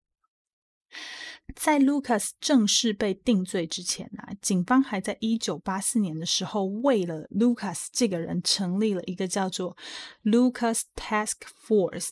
[1.55, 9.77] 在 Lucas 正式被定罪之前呢、啊，警方还在一九八四年的时候，为了 Lucas 这个人成立了一个叫做
[10.23, 12.09] Lucas Task Force，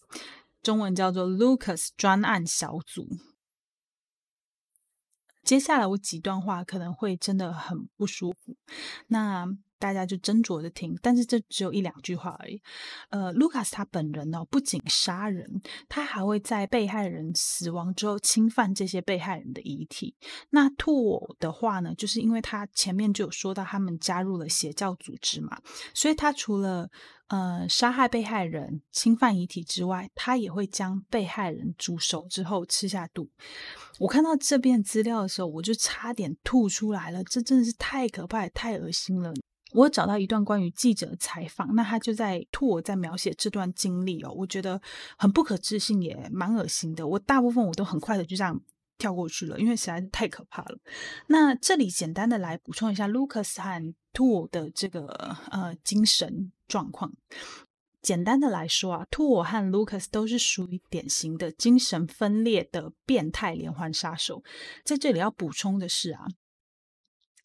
[0.62, 3.08] 中文叫做 Lucas 专案小组。
[5.44, 8.56] 接下来我几段话可能会真的很不舒服，
[9.08, 9.48] 那
[9.82, 10.96] 大家就斟酌着听。
[11.02, 12.62] 但是这只有一两句话而已。
[13.10, 20.16] 呃，Lucas 他本人呢、不仅杀人，他还会在被害人死亡之后侵犯这些被害人的遗体。
[20.52, 25.58] 那兔的话呢，就是因为他前面就有说到他们加入了邪教组织嘛，
[25.94, 26.90] 所以他除了
[27.28, 33.30] 呃，杀害被害人、侵犯遗体之外，他也会将被害人煮熟之后吃下肚。
[34.00, 39.34] 我看到这边资料的时候，我就差点吐出来了，这真的是太可怕、太恶心了。
[39.74, 44.82] 我找到一段关于记者采访，那他就在兔我在描写这段经历哦，我觉得
[45.18, 47.08] 很不可置信，也蛮恶心的。
[47.08, 48.60] 我大部分我都很快的就这样
[48.98, 50.78] 跳过去了，因为实在是太可怕了。
[51.28, 55.08] 那这里简单的来补充一下，Lucas 和 Tuo 的这个
[55.50, 57.14] 呃精神状况。
[58.02, 64.44] 简单的来说啊，Tuo 和 Lucas 都是属于典型的精神分裂的变态连环杀手。
[64.84, 66.26] 在这里要补充的是啊，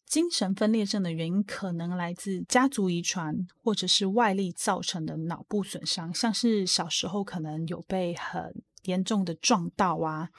[0.07, 10.29] 精神分裂症的原因可能来自家族遗传，或者是外力造成的脑部损伤，像是小时候可能有被很严重的撞到啊，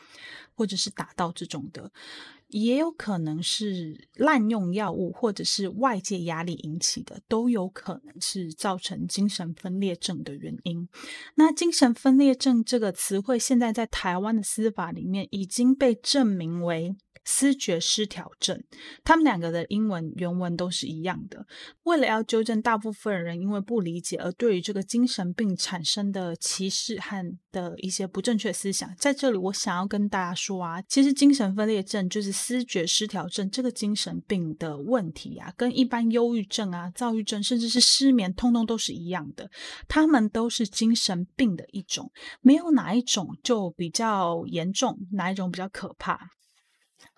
[0.55, 1.93] 或者是打到这种的，
[2.49, 10.89] 也有可能是滥用药物或者是外界压力引起的，都有可能是造成精神分裂症的原因。
[11.35, 16.97] 那精神分裂症这个词汇，现在在台湾的司法里面已经被证明为。
[17.31, 18.59] 思觉失调症，
[19.05, 21.45] 他们两个的英文原文都是一样的。
[21.83, 27.23] 为了要纠正大部分人因为不理解而对于这个精神病产生的歧视和
[27.53, 39.51] 的一些不正确思想，在这里我想要跟大家说啊，其实精神分裂症就是思觉失调症这个精神病的问题啊，跟一般忧郁症啊、躁郁症甚至是失眠，通通都是一样的。
[39.87, 42.11] 他们都是精神病的一种，
[42.41, 46.19] 没有哪一种就比较严重，哪一种比较可怕。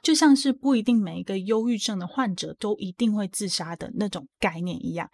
[0.02, 5.10] 就像是不一定每一个忧郁症的患者都一定会自杀的那种概念一样，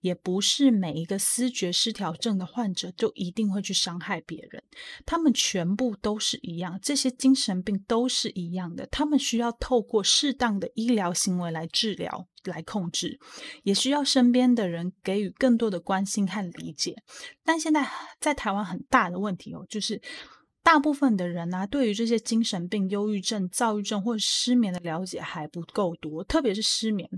[0.00, 4.62] 也不是每一个思觉失调症的患者就一定会去伤害别人。
[5.06, 8.86] 他们全部都是一样，这些精神病都是一样的。
[8.86, 13.20] 他们需要透过适当的医疗行为来治疗、来控制，
[13.62, 16.96] 也需要身边的人给予更多的关心和理解。
[17.44, 17.88] 但现在
[18.20, 20.00] 在台湾很大的问题哦，就是。
[20.62, 27.08] 大部分的人呢、啊，对于这些精神病、忧郁症、躁郁症或者失眠的了解还不够多，特别是失眠。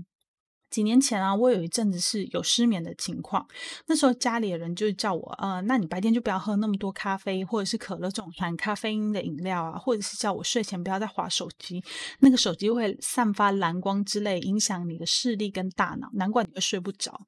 [0.71, 3.47] 几年前啊，我有一阵子是有失眠的情况，
[3.85, 11.81] 那时候家里的人就叫我，呃，那你白天就不要喝那么多咖啡或者是可乐这种含咖啡因的饮料啊，或者是叫我睡前不要再滑手机，
[12.19, 17.21] 那个手机会散发蓝光之类，影响你的视力跟大脑，难怪你会睡不着。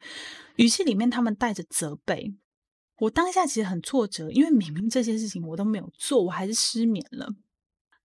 [0.57, 2.33] 语气里面他们带着责备。
[2.97, 7.29] 我当下其实很挫折，因为明明这些事情我都没有做，我还是失眠了。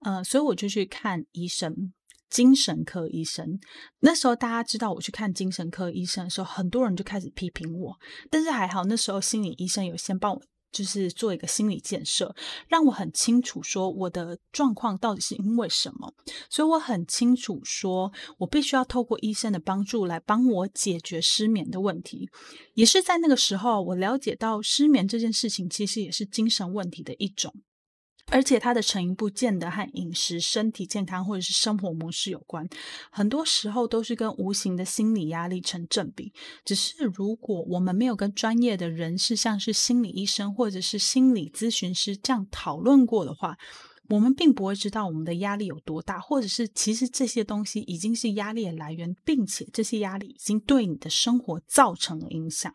[0.00, 1.92] 呃，所以我就去看医生，
[2.28, 3.58] 精神科医生。
[4.00, 7.96] 那时候大家知道我去看精神科医生的时候，很多人就开始批评我，
[8.30, 10.42] 但是还好那时候心理医生有先帮我。
[10.72, 12.34] 就是做一个心理建设，
[12.66, 16.12] 让我很清楚说我的状况到底是因为什么，
[16.48, 22.28] 所以我很清楚说我必须要透过医生的帮助来帮我解决失眠的问题。
[22.74, 27.54] 也是在那个时候，我了解到失眠这件事情其实也是精神问题的一种。
[28.32, 32.66] 而且它的成因不见得和饮食、身体健康或者是生活模式有关，
[33.10, 36.32] 很多时候都是跟无形的心理压力成正比。
[36.64, 43.58] 只是如果我们没有跟专业的人士，像是心理医生或者是心理咨询师这样讨论过的话，
[44.08, 52.74] 我们并不会知道我们的压力有多大，或者是其实这些东西已经是压力的来源，并且这些压力已经对你的生活造成了影响。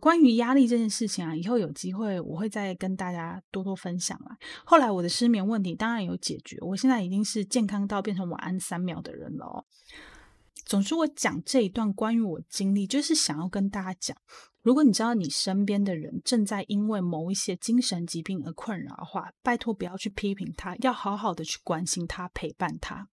[0.00, 4.36] 关于压力这件事情啊，以后有机会我会再跟大家多多分享啦。
[4.64, 9.64] 后来我的失眠问题当然有解决，我现在已经是健康到变成晚安三秒的人了哦。
[10.64, 14.16] 总之，我讲这一段关于我经历，就是想要跟大家讲，
[14.64, 23.06] 如果你知道你身边的人正在因为某一些精神疾病而困扰的话，拜托不要去批评他，要好好的去关心他，陪伴他。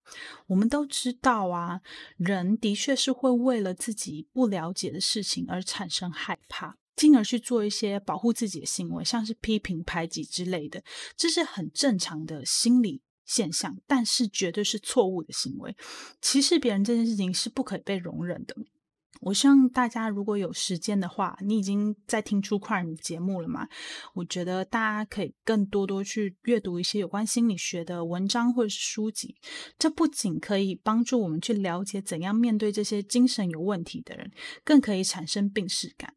[0.47, 1.81] 我们都知道啊，
[2.15, 10.81] 人的确是会为了自己不了解的事情而产生害怕，进而去做一些保护自己的行为，像是批评、排挤之类的，
[11.17, 15.75] 这是很正常的心理现象，但是绝对是错误的行为。
[16.21, 18.55] 歧视别人这件事情是不可以被容忍的。
[19.21, 23.67] 我希望大家如果有时间的话，你已经在听 True Crime 节目了嘛？
[24.13, 29.35] 我觉得大家可以更多多去阅读一些有关心理学的文章或者是书籍。
[29.77, 34.31] 这不仅可以帮助我们去了解怎样面对这些精神有问题的人，
[34.63, 36.13] 更可以产生病视感。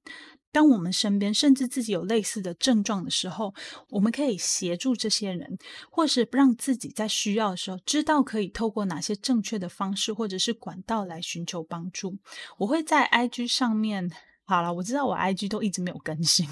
[0.55, 3.53] 当我们身边甚至自己有类似的症状的时候，
[3.91, 5.59] 我们可以协助这些人，
[5.91, 12.17] 或是让自己在需要的时候知道可以透过哪些正确的方式或者是管道来寻求帮助。
[12.59, 14.09] 我会在 IG 上面，
[14.45, 16.49] 好了，我知道我 IG 都一直没有更新，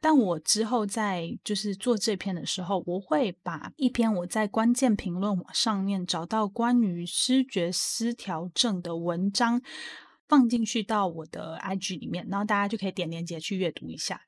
[0.00, 9.60] 但我之后在就是做这篇的时候，我会把一篇我在关键评论网上面找到关于失觉失调症的文章。
[10.32, 14.18] 放进去到我的 IG 里面，然后大家就可以点链接去阅读一下。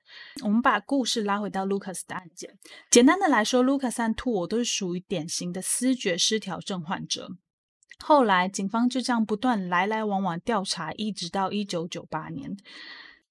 [0.43, 2.59] 我们把故事拉回到 Lucas 的案件。
[2.91, 7.31] 简单的来说，Lucas 和 Two 我都是属于典型的思觉失调症患者。
[8.01, 12.55] 后来警方就这样不断来来往往调查，一直到一九九八年。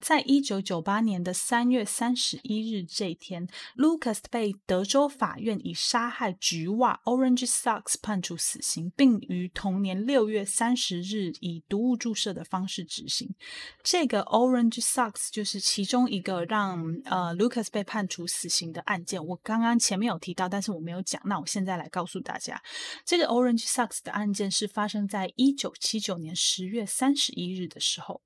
[0.04, 3.48] 在一九九八年的三月三十一日这一天
[3.78, 13.34] ，Lucas 被德州法院以杀害橘袜 （Orange Socks） 判处死刑，并于同年六月三十日以毒物注射的方式执行。
[13.82, 19.26] 这个 Orange Socks 就是其中一个让呃 Lucas 被判处死刑的案件。
[19.26, 21.22] 我刚刚前面有提到，但是我没有讲。
[21.24, 22.62] 那我现在来告诉大家，
[23.06, 28.22] 这个 Orange Socks 的案件是发生在一九七九年十月三十一日的时候。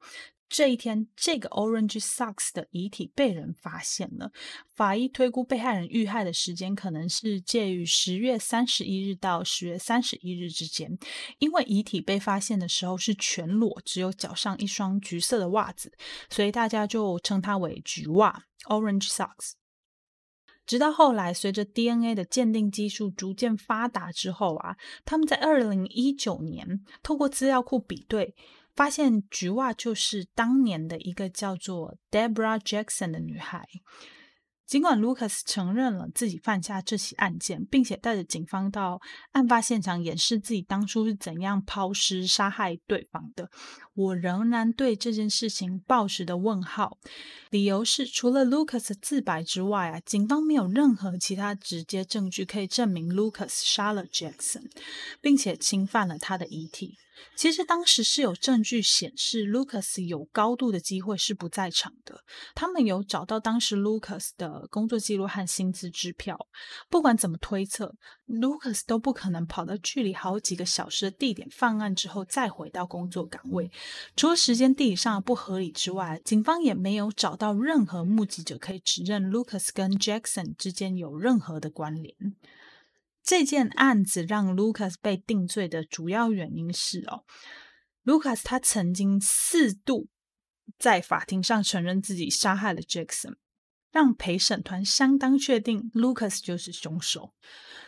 [0.49, 4.31] 这一天，这个 Orange Socks 的遗体被人发现了。
[4.73, 10.97] 法医推估被害人遇害的时间可能是介于十月三十一日到十月三十一日之间，
[11.39, 15.91] 因为遗体被发现的时候是全裸，只有脚上一双橘色的袜子，
[16.29, 19.53] 所以大家就称它为橘袜 Orange Socks。
[20.65, 28.33] 直到后来，随着 DNA 的鉴定技术逐渐发达之后啊，他们在二零一九年透过资料库比对。
[28.77, 33.67] 发现橘袜就是当年的一个叫做 Debra Jackson 的女孩。
[34.67, 38.99] 尽管 Lucas 承认了自己犯下这起案件，并且带着警方到
[39.31, 43.49] 案发现场演示自己当初是怎样抛尸杀害对方的，
[43.93, 46.97] 我仍然对这件事情抱持的问号。
[47.49, 54.69] 理由是，除了 Lucas 自白之外啊，警方没有任何其他直接证据可以证明 Lucas 杀了 Jackson，
[55.21, 56.97] 并且侵犯了他的遗体。
[57.35, 62.23] 其实当时是有证据显示，Lucas 有高度的机会是不在场的。
[62.55, 66.47] 他们有找到当时 Lucas 的工作记录和薪资支票。
[66.89, 67.95] 不管怎么推测
[68.27, 73.71] ，Lucas 都不可能跑到距离好几个小时的地点犯案之后再回到工作岗位。
[74.15, 82.15] 除了时间地理上的不合理之外，警方也没有找到任何目击者可以指认 Lucas 跟 Jackson 之间有任何的关联。
[83.27, 87.25] 这件案子让 Lucas 被定罪的主要原因是哦
[88.05, 90.07] ，Lucas 他曾经四度
[90.79, 93.35] 在法庭上承认自己杀害了 Jackson，
[93.91, 97.33] 让陪审团相当确定 Lucas 就是凶手。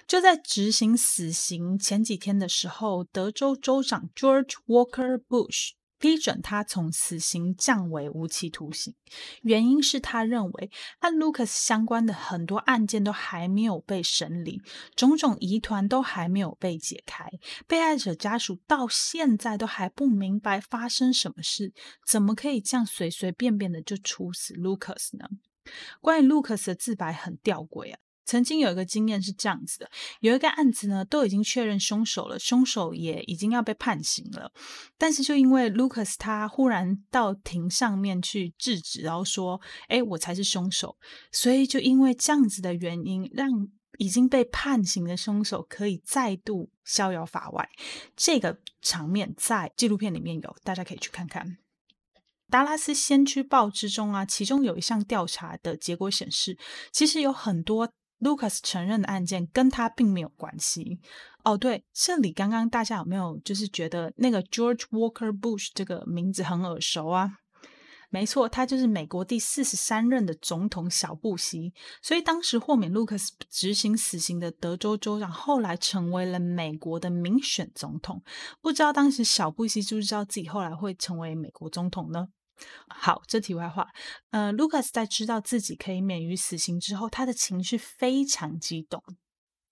[0.06, 5.70] 就在执行死刑前几天的时候，德州州长 George Walker Bush。
[6.00, 8.95] 批准他从死刑降为无期徒刑，
[9.41, 14.62] 原因是他认为和 Lucas 相关的很多案件都还没有被审理，
[14.95, 17.30] 种种疑团都还没有被解开，
[17.68, 21.74] 被害者家属到现在都还不明白发生什么事，
[22.08, 25.30] 怎么可以这样随随便便的就处死 Lucas 呢？
[26.02, 28.00] 关于 Lucas 的自白很吊诡啊。
[28.30, 34.51] 曾经有一个经验是这样子的，有一个案子呢，都已经确认凶手了，凶手也已经要被判刑了，
[34.99, 39.59] 但是就因为 Lucas 他忽然到庭上面去制止，然后说
[39.89, 40.95] ：“诶，我才是凶手。”
[41.34, 43.49] 所以就因为这样子的原因，让
[43.97, 47.67] 已经被判刑的凶手可以再度逍遥法外。
[48.15, 51.57] 这个场面在纪录片里面有，大家可以去看看。
[52.51, 56.55] 达拉斯先驱报之中啊，其中有一项调查的结果显示，
[56.91, 57.89] 其实有很多。
[58.20, 60.99] Lucas 承认的案件跟他并没有关系。
[61.43, 67.32] 哦，对，这里刚刚大家有没有就是觉得那个 George Walker Bush 这个名字很耳熟啊？
[68.11, 71.72] 没错，他就是美国第四十三任的总统小布希。
[72.01, 78.24] 所以当时豁免 Lucas 执行死刑的德州州长，后来成为了美国的民选总统。
[78.61, 82.30] 不知道当时小布希知不知道自己后来会成为美国总统呢？
[82.88, 83.88] 好，这题外话，
[84.32, 89.03] 呃，Lucas 在知道自己可以免于死刑之后，他的情绪非常激动。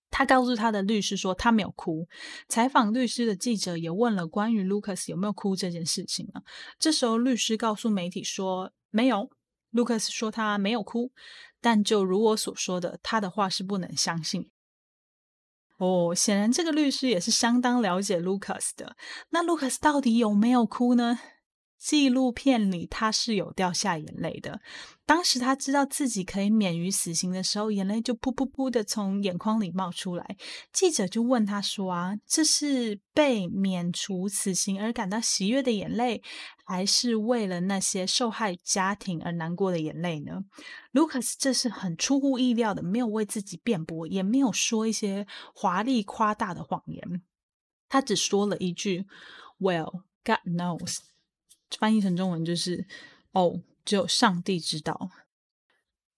[0.10, 2.08] 他告诉他的律师说他没有哭。
[2.48, 6.42] 采访律师的记者也问了关于 Lucas 有没有哭这件事情啊。
[6.80, 9.30] 这时候律师告诉媒体说没有。
[9.74, 11.12] Lucas 说他没有哭，
[11.60, 14.50] 但就如我所说的，他的话是不能相信。
[15.78, 18.96] 哦，显然这个律师也是相当了解 Lucas 的。
[19.30, 21.20] 那 Lucas 到底有没有哭呢？
[21.78, 24.62] 纪录片里他是有掉下眼泪的。
[25.06, 30.36] 当时他知道自己可以免于死刑的时候，眼泪就噗噗噗的从眼眶里冒出来。
[30.74, 36.22] 记者就问他说：“啊，这是被免除死刑而感到喜悦的眼泪，
[36.66, 40.44] 还是为了那些受害家庭而难过的眼泪呢
[40.92, 45.26] ？”Lucas 这是很出乎意料的，没有为自己辩驳，也没有说一些
[45.56, 47.22] 华丽夸大的谎言，
[47.88, 49.06] 他只说了一句
[49.60, 50.98] ：“Well, God knows。”
[51.80, 52.86] 翻译成中文就是
[53.34, 55.10] ：“哦，只有上帝知道。”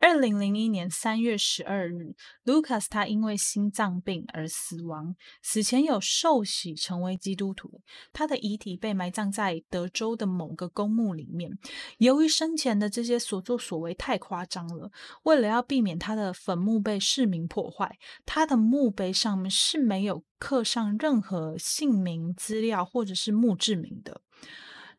[0.02, 2.16] 二零零一年三月十二日
[2.46, 5.14] ，Lucas 他因为心脏病而死亡，
[5.44, 7.82] 死前有受洗成为基督徒。
[8.14, 11.52] 他的遗体被埋葬在德州的某个公墓里面。
[11.98, 14.90] 由于生前的这些所作所为太夸张了，
[15.24, 24.22] 为了要避免他的坟墓被市民破坏，他的墓碑上面是没有刻上任何姓名资料或者是墓志铭的。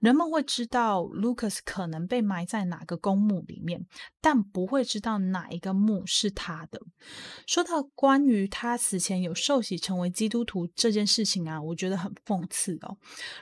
[0.01, 3.87] 人们会知道 Lucas 可能被埋在哪个公墓里面，
[4.21, 6.81] 但不会知道哪一个墓是他的。
[7.47, 12.97] 说到关于他死前有受洗成为基督徒这件事情啊，我觉得很讽刺哦。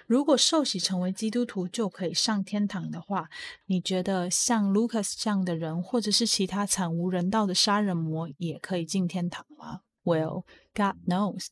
[0.06, 3.28] 如果受洗成为基督徒就可以上天堂的话，
[3.66, 10.44] 你觉得像 Lucas 这样的人，或者是其他惨无人道的杀人魔，也可以进天堂吗？Well,
[10.74, 11.46] God knows.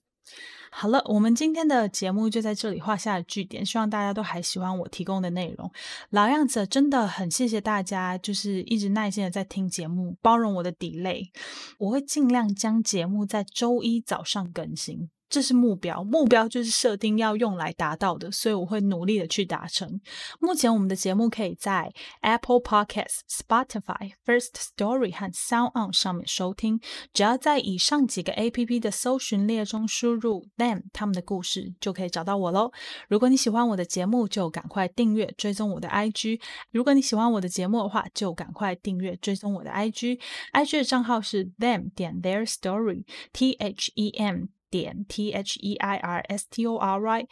[0.70, 3.64] 好了，我们今天的节目就在这里画下句点。
[3.64, 5.70] 希望大家都还喜欢我提供的内容。
[6.10, 11.30] 老样子，真的很谢谢大家，就是一直耐心的在听节目，包容我的 delay。
[11.78, 15.08] 我会尽量将节目在周一早上更新。
[15.28, 20.00] 这是目标，目标就是设定要用来达到的，所以我会努力的去达成。
[20.40, 26.80] 目前我们的节目可以在 Apple Podcasts、Spotify、First Story 和 Sound On 上面收听，
[27.12, 32.70] 只要在以上几个 APP 的搜寻列中输入 them 他们的故事，就可以找到我喽。
[33.08, 36.40] 如果你喜欢我的节目，就赶快订阅追踪我的 IG。
[36.70, 40.20] 如果你喜欢我的节目的话，就赶快订阅追踪我的 IG。
[40.52, 44.55] IG 的账号是 them 点 their story，T H E M。
[44.75, 47.25] 点 T H E I R S T O R Y，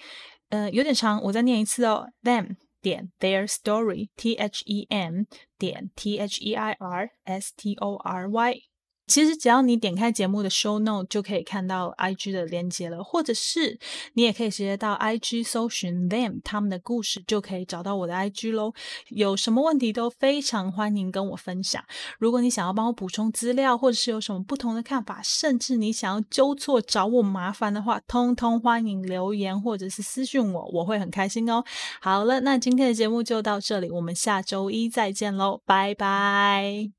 [0.49, 2.07] 呃，有点长，我再念一次哦。
[2.23, 5.23] Them 点 Their Story T H E M
[5.57, 8.61] 点 T H E I R S T O R Y。
[9.06, 13.78] 其实只要你点开节目的 show note 就可以看到 IG 的连接了，或者是
[14.14, 18.72] 你也可以直接到 IG 搜寻 them 他们的故事，就可以找到我的 IG 喽。
[19.08, 21.82] 有什么问题都非常欢迎跟我分享。
[22.18, 31.62] 如果你想要帮我补充资料，或者是有什么不同的看法，甚至你想要纠错找我麻烦的话，通通欢迎留言或者是私讯我，我会很开心哦。
[32.00, 36.90] 好了，那今天的节目就到这里，我们下周一再见喽，拜拜。